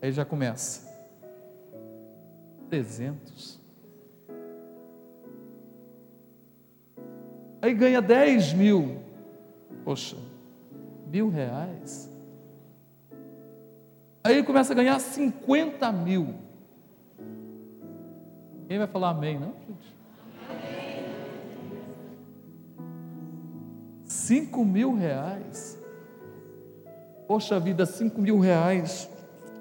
[0.00, 0.93] Aí já começa.
[2.68, 3.60] 300.
[7.62, 8.98] Aí ganha 10 mil.
[9.84, 10.16] Poxa,
[11.10, 12.10] mil reais.
[14.22, 16.34] Aí ele começa a ganhar 50 mil.
[18.66, 19.94] Quem vai falar amém, não, gente?
[24.04, 25.78] Cinco mil reais.
[27.26, 29.10] Poxa vida, 5 mil reais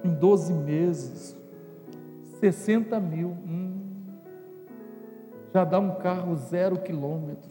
[0.04, 1.43] em 12 meses.
[2.52, 3.30] 60 mil.
[3.30, 3.80] Hum,
[5.54, 7.50] já dá um carro zero quilômetro.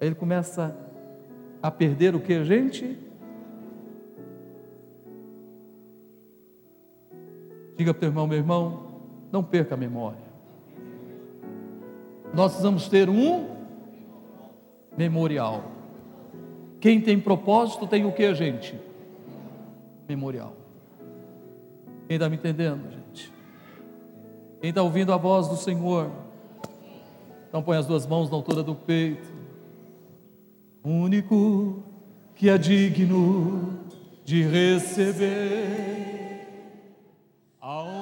[0.00, 0.76] Aí ele começa
[1.62, 2.98] a perder o que, gente?
[7.76, 8.88] Diga para o teu irmão, meu irmão,
[9.30, 10.30] não perca a memória.
[12.34, 13.50] Nós precisamos ter um
[14.96, 15.62] memorial.
[16.80, 18.74] Quem tem propósito tem o que, gente?
[20.08, 20.59] Memorial.
[22.10, 23.32] Quem está me entendendo, gente?
[24.60, 26.10] Quem está ouvindo a voz do Senhor?
[27.48, 29.32] Então põe as duas mãos na altura do peito.
[30.82, 31.84] Único
[32.34, 33.78] que é digno
[34.24, 35.28] de receber
[37.60, 37.99] Aonde?